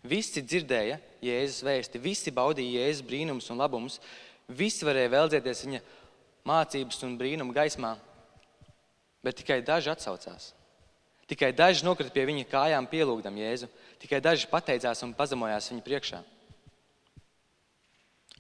Visi 0.07 0.43
dzirdēja 0.43 1.01
Jēzus 1.25 1.65
vēsti, 1.67 2.03
visi 2.03 2.31
baudīja 2.31 2.85
Jēzus 2.85 3.03
brīnumus 3.09 3.51
un 3.51 3.59
labumus, 3.59 3.99
visi 4.47 4.87
varēja 4.87 5.11
veldzēties 5.17 5.65
viņa 5.67 5.83
mācības 6.47 7.03
un 7.09 7.19
brīnumu 7.19 7.57
gaismā, 7.57 7.97
bet 9.27 9.41
tikai 9.43 9.59
daži 9.67 9.91
atsaucās. 9.91 10.53
Tikai 11.27 11.51
daži 11.59 11.83
nokrita 11.83 12.15
pie 12.15 12.23
viņa 12.29 12.47
kājām, 12.47 12.87
pielūgdam 12.87 13.35
Jēzu, 13.43 13.67
tikai 13.99 14.23
daži 14.23 14.47
pateicās 14.47 15.03
un 15.03 15.15
pazemojās 15.19 15.73
viņa 15.73 15.83
priekšā. 15.83 16.23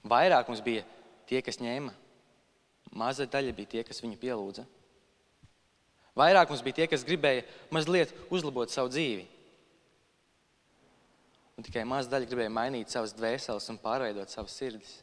Vairāk 0.06 0.46
mums 0.46 0.62
bija 0.62 0.86
tie, 1.26 1.42
kas 1.42 1.58
ņēma, 1.58 1.90
maza 2.96 3.28
daļa 3.30 3.54
bija 3.56 3.74
tie, 3.76 3.86
kas 3.86 4.02
viņu 4.02 4.18
pielūdza. 4.20 4.66
Vairāk 6.16 6.50
mums 6.50 6.64
bija 6.64 6.80
tie, 6.80 6.90
kas 6.90 7.04
gribēja 7.04 7.44
mazliet 7.74 8.14
uzlabot 8.32 8.72
savu 8.72 8.92
dzīvi 8.92 9.26
un 11.56 11.64
tikai 11.64 11.86
maza 11.88 12.12
daļa 12.12 12.28
gribēja 12.28 12.52
mainīt 12.52 12.92
savas 12.92 13.14
dvēseles 13.16 13.66
un 13.72 13.80
pārveidot 13.80 14.32
savas 14.32 14.56
sirdis. 14.58 14.98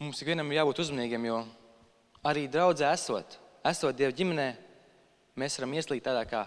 Mums 0.00 0.20
ikvienam 0.20 0.48
ir 0.52 0.60
jābūt 0.60 0.82
uzmanīgiem, 0.84 1.26
jo 1.28 1.38
arī 2.24 2.46
draudzē 2.52 2.88
esot, 2.92 3.36
esot 3.68 3.96
Dieva 3.96 4.12
ģimenē, 4.16 4.46
mēs 5.40 5.56
varam 5.58 5.76
ieslīgt 5.76 6.06
tādā 6.06 6.24
kā 6.28 6.46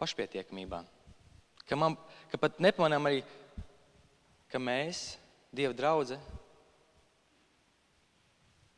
pašpietiekamībā. 0.00 0.82
Ka, 1.68 1.76
man, 1.76 1.96
ka 2.32 2.40
pat 2.40 2.60
nepamanām 2.60 3.08
arī, 3.08 3.22
ka 4.52 4.60
mēs, 4.60 5.14
Dieva 5.50 5.74
draudzē, 5.74 6.14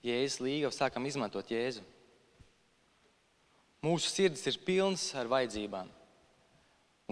Jēzus 0.03 0.41
līgavu 0.41 0.73
sākam 0.75 1.05
izmantot 1.07 1.51
Jēzu. 1.53 1.83
Mūsu 3.85 4.09
sirdis 4.09 4.47
ir 4.49 4.57
pilns 4.65 5.05
ar 5.19 5.29
vajadzībām, 5.31 5.91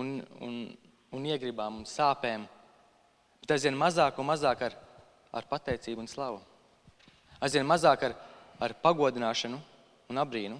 un, 0.00 0.14
un, 0.40 0.54
un 1.12 1.26
iegribām 1.28 1.82
un 1.82 1.86
sāpēm, 1.86 2.46
bet 3.42 3.52
aizvien 3.52 3.76
mazāk 3.76 4.18
un 4.18 4.28
mazāk 4.30 4.64
ar, 4.70 4.76
ar 5.28 5.48
pateicību 5.50 6.06
un 6.06 6.08
slavu. 6.10 6.40
Aizvien 7.44 7.68
mazāk 7.68 8.06
ar, 8.08 8.14
ar 8.64 8.74
pagodināšanu 8.80 9.60
un 10.10 10.22
abrīnu. 10.22 10.56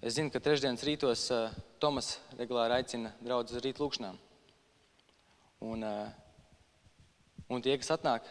Es 0.00 0.14
zinu, 0.16 0.30
ka 0.32 0.40
trešdienas 0.40 0.86
rītos 0.86 1.26
uh, 1.34 1.50
Tomas 1.80 2.18
regulāri 2.36 2.76
aicina 2.76 3.14
draugus 3.24 3.54
uz 3.56 3.62
rītu 3.64 3.80
lūkšanām. 3.80 4.18
Un, 5.64 5.84
uh, 5.84 6.10
un 7.48 7.64
tie, 7.64 7.76
kas 7.80 7.94
atnāk, 7.94 8.26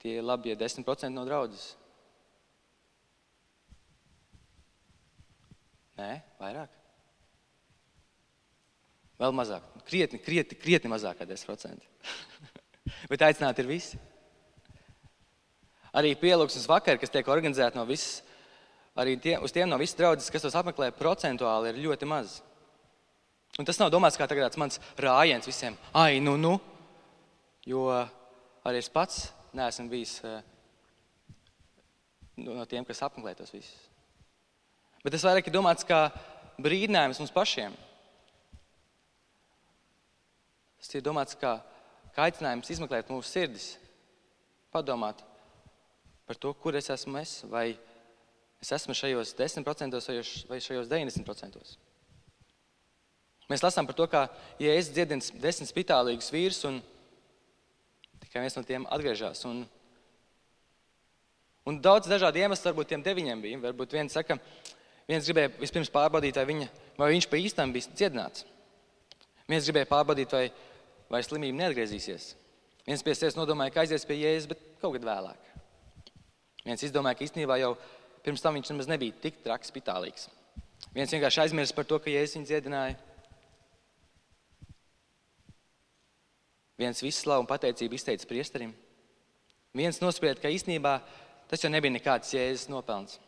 tie 0.00 0.22
labie 0.24 0.54
10% 0.56 1.12
no 1.12 1.26
draudzes. 1.28 1.74
Nē, 6.00 6.10
vairāk. 6.40 6.72
Vēl 9.20 9.32
mazāk. 9.36 9.68
Krietni, 9.88 10.20
krietni, 10.20 10.58
krietni 10.60 10.92
mazāk 10.92 11.20
kā 11.20 11.28
10%. 11.28 11.84
Bet 13.10 13.24
aicināti 13.28 13.64
ir 13.64 13.70
visi. 13.70 14.00
Arī 15.96 16.12
pielūgsmes 16.20 16.68
vakar, 16.68 16.96
kas 17.00 17.12
tiek 17.12 17.28
organizēta 17.32 17.78
no 17.78 17.86
visas, 17.88 18.20
arī 18.96 19.16
tie, 19.20 19.36
uz 19.42 19.52
tiem 19.54 19.68
no 19.68 19.78
visas 19.80 19.98
draudzes, 19.98 20.30
kas 20.32 20.44
tos 20.44 20.56
apmeklē, 20.58 20.90
procentuāli 20.96 21.72
ir 21.72 21.82
ļoti 21.84 22.08
maz. 22.08 22.40
Un 23.56 23.64
tas 23.68 23.78
nav 23.80 23.92
domāts 23.92 24.18
kā 24.20 24.28
tāds 24.28 24.58
mans 24.60 24.80
rājiens 25.00 25.46
visiem. 25.48 25.76
Ai, 25.96 26.20
nu, 26.20 26.36
nu. 26.36 26.56
Jo 27.66 27.88
arī 28.66 28.82
es 28.82 28.90
pats 28.92 29.30
neesmu 29.56 29.88
bijis 29.90 30.18
eh, 30.26 30.42
no 32.44 32.66
tiem, 32.68 32.84
kas 32.84 33.02
apmeklē 33.06 33.34
tos 33.38 33.54
visus. 33.54 33.86
Bet 35.04 35.14
tas 35.14 35.24
vairāk 35.24 35.48
ir 35.48 35.54
domāts 35.54 35.86
kā 35.86 36.08
brīdinājums 36.60 37.20
mums 37.22 37.34
pašiem. 37.34 37.74
Tas 40.80 40.92
ir 40.94 41.04
domāts 41.04 41.38
kā, 41.40 41.56
kā 42.14 42.28
aicinājums 42.28 42.70
izmeklēt 42.74 43.08
mūsu 43.12 43.32
sirdis, 43.32 43.70
padomāt 44.74 45.22
par 46.26 46.38
to, 46.42 46.52
kur 46.58 46.76
es 46.76 46.90
esmu 46.92 47.20
es, 47.22 47.38
vai 47.48 47.70
es 48.66 48.74
esmu 48.80 48.96
šajos 48.98 49.32
10% 49.38 50.02
vai 50.50 50.60
šajos 50.60 50.90
90%. 50.90 51.76
Mēs 53.46 53.62
lasām 53.62 53.86
par 53.86 53.94
to, 53.94 54.08
kā 54.10 54.26
ja 54.58 54.74
es 54.74 54.90
dziedinu 54.90 55.22
desmit 55.38 55.70
spitālīgus 55.70 56.32
vīrus 56.34 56.64
un 56.66 56.82
Tikai 58.26 58.42
viens 58.42 58.56
no 58.56 58.62
tiem 58.66 58.86
atgriežas. 58.90 59.42
Un, 59.46 59.60
un 61.68 61.76
daudz 61.84 62.08
dažādu 62.10 62.40
iemeslu 62.40 62.70
varbūt 62.72 62.88
tiem 62.90 63.04
deviņiem 63.04 63.42
bija. 63.44 63.60
Varbūt 63.68 63.92
viens 63.94 64.16
saka, 64.16 64.38
Viens 65.06 65.26
gribēja 65.28 65.52
vispirms 65.60 65.90
pārbaudīt, 65.94 66.34
vai, 66.34 66.44
viņa, 66.48 66.66
vai 66.98 67.12
viņš 67.12 67.28
pa 67.30 67.38
īstam 67.38 67.70
bija 67.74 67.92
dziedināts. 67.92 68.42
Viens 69.46 69.66
gribēja 69.68 69.86
pārbaudīt, 69.92 70.32
vai, 70.34 70.48
vai 71.12 71.20
slimība 71.22 71.60
neatgriezīsies. 71.60 72.32
Viens 72.86 73.04
pie 73.06 73.14
sevis 73.14 73.38
nodomāja, 73.38 73.70
ka 73.74 73.84
aizies 73.84 74.06
pie 74.06 74.18
jēzus, 74.18 74.48
bet 74.50 74.64
kaut 74.82 74.96
kad 74.96 75.06
vēlāk. 75.06 75.52
Viens 76.66 76.82
izdomāja, 76.82 77.18
ka 77.18 77.26
īstenībā 77.26 77.60
jau 77.62 77.76
pirms 78.26 78.42
tam 78.42 78.56
viņš 78.58 78.72
nemaz 78.72 78.88
nebija 78.90 79.14
tik 79.22 79.38
traks, 79.44 79.70
spitālīgs. 79.70 80.26
Viens 80.96 81.12
vienkārši 81.12 81.44
aizmirst 81.44 81.76
par 81.76 81.86
to, 81.86 81.98
ka 82.02 82.10
jēzus 82.10 82.38
viņu 82.38 82.48
dziedināja. 82.48 82.96
Viens 86.76 87.00
visu 87.00 87.22
slavu 87.22 87.44
un 87.44 87.48
pateicību 87.48 87.96
izteica 87.96 88.28
priesterim. 88.28 88.74
Viens 89.76 90.00
nosprieda, 90.02 90.40
ka 90.40 90.52
īstenībā 90.52 90.98
tas 91.48 91.62
jau 91.62 91.70
nebija 91.72 91.94
nekāds 91.94 92.34
jēzus 92.34 92.68
nopelns. 92.72 93.20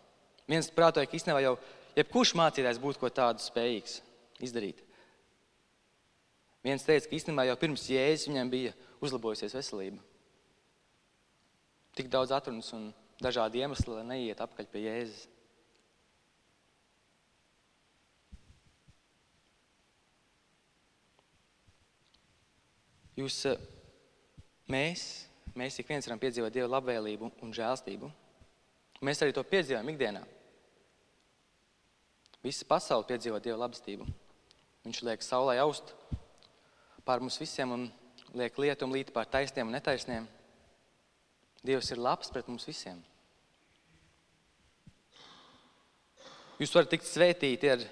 Viens 0.48 0.68
prātoja, 0.72 1.08
ka 1.08 1.16
īstenībā 1.16 1.40
jau 1.44 1.54
jebkurš 1.96 2.34
mācītājs 2.40 2.80
būtu 2.82 3.02
ko 3.02 3.10
tādu 3.12 3.44
spējīgs 3.44 4.00
izdarīt. 4.44 4.82
Viens 6.64 6.84
teica, 6.84 7.06
ka 7.06 7.16
īstenībā 7.16 7.46
jau 7.48 7.58
pirms 7.60 7.86
jēzus 7.92 8.28
viņam 8.30 8.52
bija 8.52 8.74
uzlabojusies 9.04 9.54
veselība. 9.54 10.02
Tik 11.96 12.10
daudz 12.12 12.34
atrunas 12.34 12.72
un 12.76 12.90
dažādi 13.22 13.62
iemesli, 13.62 13.94
lai 13.94 14.06
neiet 14.06 14.40
apakaļ 14.40 14.70
pie 14.70 14.84
Jēzus. 14.84 15.26
Jūs, 23.18 23.36
eh, 23.50 23.58
mēs, 24.70 25.02
mēs 25.58 25.80
ik 25.80 25.88
viens 25.90 26.06
varam 26.06 26.20
piedzīvot 26.22 26.54
Dieva 26.54 26.68
labvēlību 26.76 27.32
un 27.42 27.54
žēlstību. 27.54 28.10
Mēs 29.02 29.22
arī 29.22 29.34
to 29.34 29.42
piedzīvojam 29.42 29.90
ikdienā. 29.90 30.22
Visa 32.42 32.64
pasaule 32.68 33.06
piedzīvo 33.08 33.40
Dieva 33.42 33.58
labestību. 33.64 34.06
Viņš 34.86 35.02
liek 35.02 35.26
saulē 35.26 35.58
aust 35.58 35.90
pār 37.04 37.18
mums 37.18 37.40
visiem 37.40 37.72
un 37.74 37.88
liek 38.38 38.58
lietu 38.58 38.86
un 38.86 38.94
līti 38.94 39.12
pār 39.12 39.26
taisniem 39.26 39.66
un 39.66 39.74
netaisniem. 39.74 40.28
Dievs 41.66 41.90
ir 41.90 42.00
labs 42.00 42.30
pret 42.32 42.48
mums 42.48 42.66
visiem. 42.68 42.98
Jūs 46.58 46.74
varat 46.74 46.90
tikt 46.90 47.06
svētīti 47.06 47.70
ar, 47.70 47.82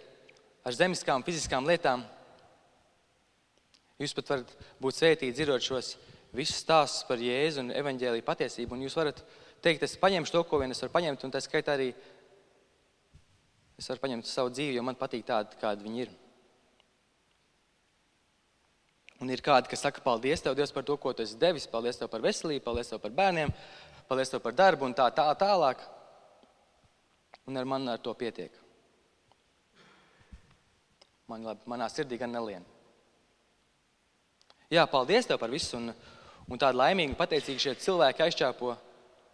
ar 0.66 0.74
zemiskām, 0.74 1.24
fiziskām 1.26 1.66
lietām. 1.68 2.02
Jūs 4.02 4.14
pat 4.16 4.32
varat 4.32 4.52
būt 4.82 4.98
svētīti 4.98 5.34
dzirdot 5.34 5.64
šos 5.64 5.94
visus 6.36 6.58
stāstus 6.60 7.06
par 7.08 7.22
Jēzu 7.22 7.62
un 7.62 7.72
evaņģēlīju 7.74 8.26
patiesību. 8.26 8.76
Un 8.76 8.84
jūs 8.86 8.98
varat 8.98 9.22
teikt, 9.64 9.86
es 9.86 9.96
paņemšu 10.02 10.34
to, 10.34 10.42
ko 10.50 10.60
vien 10.60 10.74
es 10.74 10.82
varu 10.82 10.94
paņemt, 10.98 11.24
un 11.24 11.34
tā 11.34 11.42
skaitā 11.44 11.76
arī 11.78 11.92
es 13.78 13.88
varu 13.92 14.02
paņemt 14.02 14.28
savu 14.28 14.52
dzīvi, 14.52 14.76
jo 14.76 14.84
man 14.86 14.98
patīk 14.98 15.26
tāda, 15.28 15.58
kāda 15.60 15.86
viņi 15.86 16.06
ir. 16.06 16.14
Un 19.22 19.32
ir 19.32 19.40
kādi, 19.40 19.70
kas 19.72 19.80
saka, 19.86 20.02
paldies 20.04 20.42
tev, 20.44 20.56
Dievs, 20.58 20.74
par 20.76 20.84
to, 20.84 20.96
ko 21.00 21.14
tu 21.16 21.24
esi 21.24 21.38
devis, 21.40 21.64
paldies 21.72 21.96
tev 21.96 22.10
par 22.12 22.20
veselību, 22.24 22.64
paldies 22.66 22.90
tev 22.92 23.00
par 23.00 23.14
bērniem, 23.16 23.52
paldies 24.10 24.32
tev 24.32 24.42
par 24.44 24.52
darbu 24.56 24.84
un 24.84 24.94
tā, 24.96 25.08
tā 25.16 25.24
tālāk. 25.40 25.80
Un 27.48 27.56
ar 27.56 27.68
mani 27.68 27.88
ar 27.88 28.02
to 28.02 28.12
pietiek. 28.18 28.52
Man, 31.30 31.46
labi, 31.46 31.64
manā 31.70 31.88
sirdī 31.90 32.18
gan 32.20 32.34
nelien. 32.34 32.64
Jā, 34.70 34.84
paldies 34.90 35.26
tev 35.26 35.38
par 35.40 35.50
visu. 35.50 35.78
Un, 35.78 35.94
un 36.50 36.60
tāda 36.60 36.76
laimīga 36.82 37.14
un 37.14 37.18
pateicīga 37.18 37.62
šie 37.62 37.74
cilvēki 37.86 38.26
aizķāpo 38.26 38.74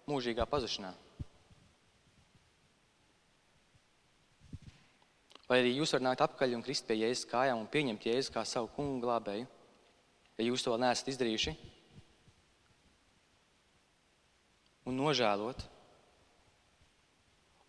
mūžīgā 0.08 0.46
pazušanā. 0.48 0.92
Vai 5.48 5.58
arī 5.60 5.74
jūs 5.74 5.92
varat 5.92 6.06
nākt 6.06 6.22
apakaļ 6.24 6.54
un 6.56 6.62
krist 6.64 6.86
pie 6.88 7.00
Jēzus 7.00 7.26
kājām 7.28 7.58
un 7.60 7.68
pieņemt 7.68 8.06
Jēzu 8.08 8.32
kā 8.32 8.44
savu 8.48 8.70
kungu 8.76 9.02
glābēju? 9.04 9.48
Ja 10.38 10.46
jūs 10.46 10.64
to 10.64 10.74
neesat 10.80 11.10
izdarījuši, 11.12 11.54
un 14.88 14.98
nožēlot. 14.98 15.66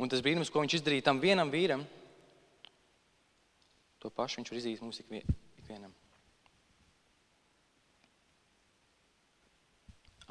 Un 0.02 0.10
tas 0.12 0.24
brīnums, 0.26 0.50
ko 0.52 0.64
viņš 0.64 0.80
izdarīja 0.80 1.06
tam 1.08 1.22
vienam 1.22 1.52
vīram, 1.54 1.84
to 4.02 4.10
pašu 4.12 4.42
viņš 4.42 4.52
var 4.52 4.60
izdarīt 4.60 4.84
mums 4.84 5.00
ikvienam. 5.04 5.94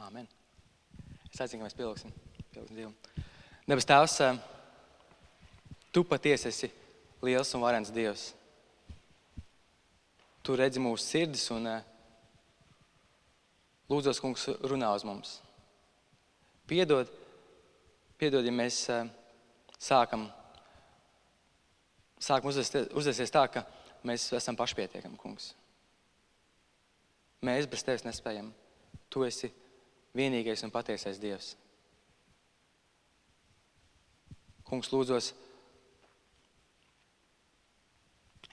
Āmen. 0.03 0.27
Es 1.31 1.38
aicinu, 1.40 1.62
ka 1.62 1.68
mēs 1.68 1.79
pieliksim, 1.79 2.11
pieliksim 2.53 2.77
Dievu. 2.77 2.90
Debes 3.71 3.87
Tēvs, 3.87 4.18
Tu 5.92 6.01
patiesi 6.09 6.49
esi 6.49 6.71
liels 7.21 7.51
un 7.53 7.61
varens 7.61 7.90
Dievs. 7.92 8.31
Tu 10.42 10.55
redzi 10.57 10.81
mūsu 10.81 11.05
sirdis 11.05 11.45
un 11.53 11.68
uh, 11.68 11.83
Lūdzos, 13.90 14.21
kungs, 14.23 14.47
runā 14.68 14.92
uz 14.95 15.05
mums. 15.05 15.33
Piedod, 16.71 17.11
piedod 18.21 18.47
ja 18.47 18.53
mēs 18.55 18.79
eh, 18.92 19.09
sākam, 19.83 20.29
sākam 22.23 22.53
uzvesties 22.53 23.35
tā, 23.35 23.47
ka 23.51 23.64
mēs 24.07 24.29
esam 24.38 24.57
pašpietiekami, 24.59 25.18
kungs. 25.18 25.53
Mēs 27.42 27.66
bez 27.66 27.83
tevis 27.83 28.07
nespējam. 28.07 28.53
Tu 29.11 29.25
esi 29.27 29.51
vienīgais 30.14 30.62
un 30.62 30.71
patiesais 30.73 31.18
Dievs. 31.21 31.57
Kungs, 34.62 34.88
lūdzos, 34.95 35.33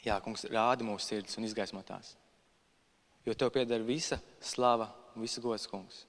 jā, 0.03 0.17
kungs, 0.25 0.47
rādi 0.51 0.87
mūsu 0.87 1.13
sirdis 1.13 1.37
un 1.39 1.45
izgaismo 1.47 1.83
tās. 1.85 2.15
Jo 3.27 3.35
tev 3.37 3.53
pieder 3.53 3.85
visa 3.85 4.17
slava 4.41 4.89
visu 5.17 5.41
gods, 5.41 5.67
kungs. 5.69 6.05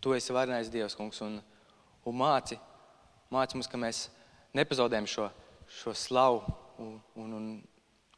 Tu 0.00 0.12
esi 0.16 0.34
varenais 0.34 0.70
Dievs, 0.72 0.96
kungs, 0.98 1.20
un, 1.24 1.38
un 2.04 2.16
māci, 2.18 2.58
māci 3.32 3.56
mums, 3.56 3.70
ka 3.70 3.80
mēs 3.80 4.08
nepazaudējam 4.54 5.08
šo, 5.08 5.28
šo 5.80 5.94
slavu 5.96 6.42
un, 6.78 6.96
un, 7.16 7.36
un, 7.38 7.46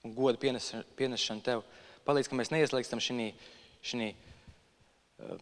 un 0.04 0.16
godu 0.16 0.40
pienes, 0.42 0.72
pienešanu 0.98 1.44
tev. 1.46 1.62
Palīdz, 2.06 2.30
ka 2.30 2.38
mēs 2.38 2.52
neieslēgstam 2.54 3.02
šī 3.02 3.32
uh, 5.20 5.38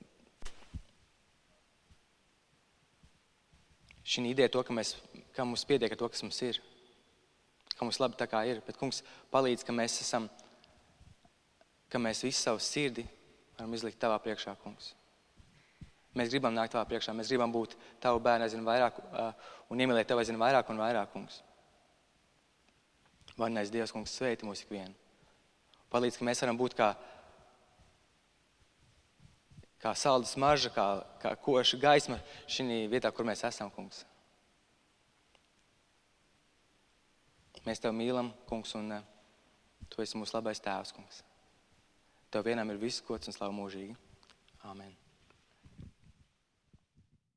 šī 4.04 4.28
ideja, 4.28 4.52
to, 4.52 4.62
ka, 4.62 4.74
mēs, 4.76 4.94
ka 5.34 5.46
mums 5.48 5.64
pietiek 5.66 5.92
ar 5.92 5.98
to, 5.98 6.08
kas 6.12 6.22
mums 6.24 6.40
ir. 6.44 6.60
Ka 7.74 7.86
mums 7.86 7.98
labi 7.98 8.18
tā 8.20 8.28
kā 8.30 8.44
ir. 8.46 8.60
Bet, 8.66 8.78
kungs, 8.78 9.02
palīdz, 9.32 9.64
ka 9.66 9.74
mēs 9.74 9.96
esam, 10.04 10.28
ka 11.90 11.98
mēs 11.98 12.22
visu 12.26 12.44
savu 12.44 12.62
sirdi 12.62 13.06
varam 13.58 13.74
izlikt 13.76 14.00
tavā 14.02 14.18
priekšā, 14.22 14.54
kungs. 14.62 14.92
Mēs 16.14 16.30
gribam 16.30 16.54
nākt 16.54 16.74
tavā 16.74 16.84
priekšā, 16.86 17.14
mēs 17.16 17.30
gribam 17.32 17.50
būt 17.54 17.74
tavu 18.02 18.20
bērnu 18.22 18.46
aizvien 18.46 18.66
vairāk 18.66 19.00
uh, 19.02 19.32
un 19.70 19.82
iemīlēt 19.82 20.06
tevi 20.10 20.22
aizvien 20.22 20.38
vairāk 20.38 20.70
un 20.70 20.78
vairāk, 20.78 21.10
kungs. 21.14 21.40
Varnais 23.34 23.72
Dievs, 23.74 23.90
kungs, 23.90 24.14
sveiti 24.14 24.46
mūs 24.46 24.62
ikvienu. 24.62 24.94
Palīdz, 25.90 26.18
ka 26.18 26.26
mēs 26.26 26.42
varam 26.44 26.58
būt 26.58 26.76
kā, 26.78 26.92
kā 29.82 29.94
saldas 29.98 30.36
marža, 30.38 30.70
kā, 30.74 30.86
kā 31.22 31.34
koša 31.42 31.82
gaisma 31.82 32.20
šī 32.46 32.84
vietā, 32.90 33.10
kur 33.10 33.26
mēs 33.26 33.42
esam, 33.50 33.72
kungs. 33.74 34.04
Mēs 37.64 37.80
tevi 37.80 37.96
mīlam, 37.96 38.30
kungs, 38.46 38.74
un 38.78 39.00
uh, 39.00 39.06
tu 39.90 40.02
esi 40.04 40.18
mūsu 40.20 40.36
labais 40.36 40.62
tēvs, 40.62 40.94
kungs. 40.94 41.24
Tev 42.34 42.48
vienam 42.48 42.70
ir 42.74 42.80
viss 42.82 42.98
gods 43.06 43.30
un 43.30 43.36
slava 43.36 43.54
mūžīgi. 43.54 43.92
Āmen. 44.66 45.03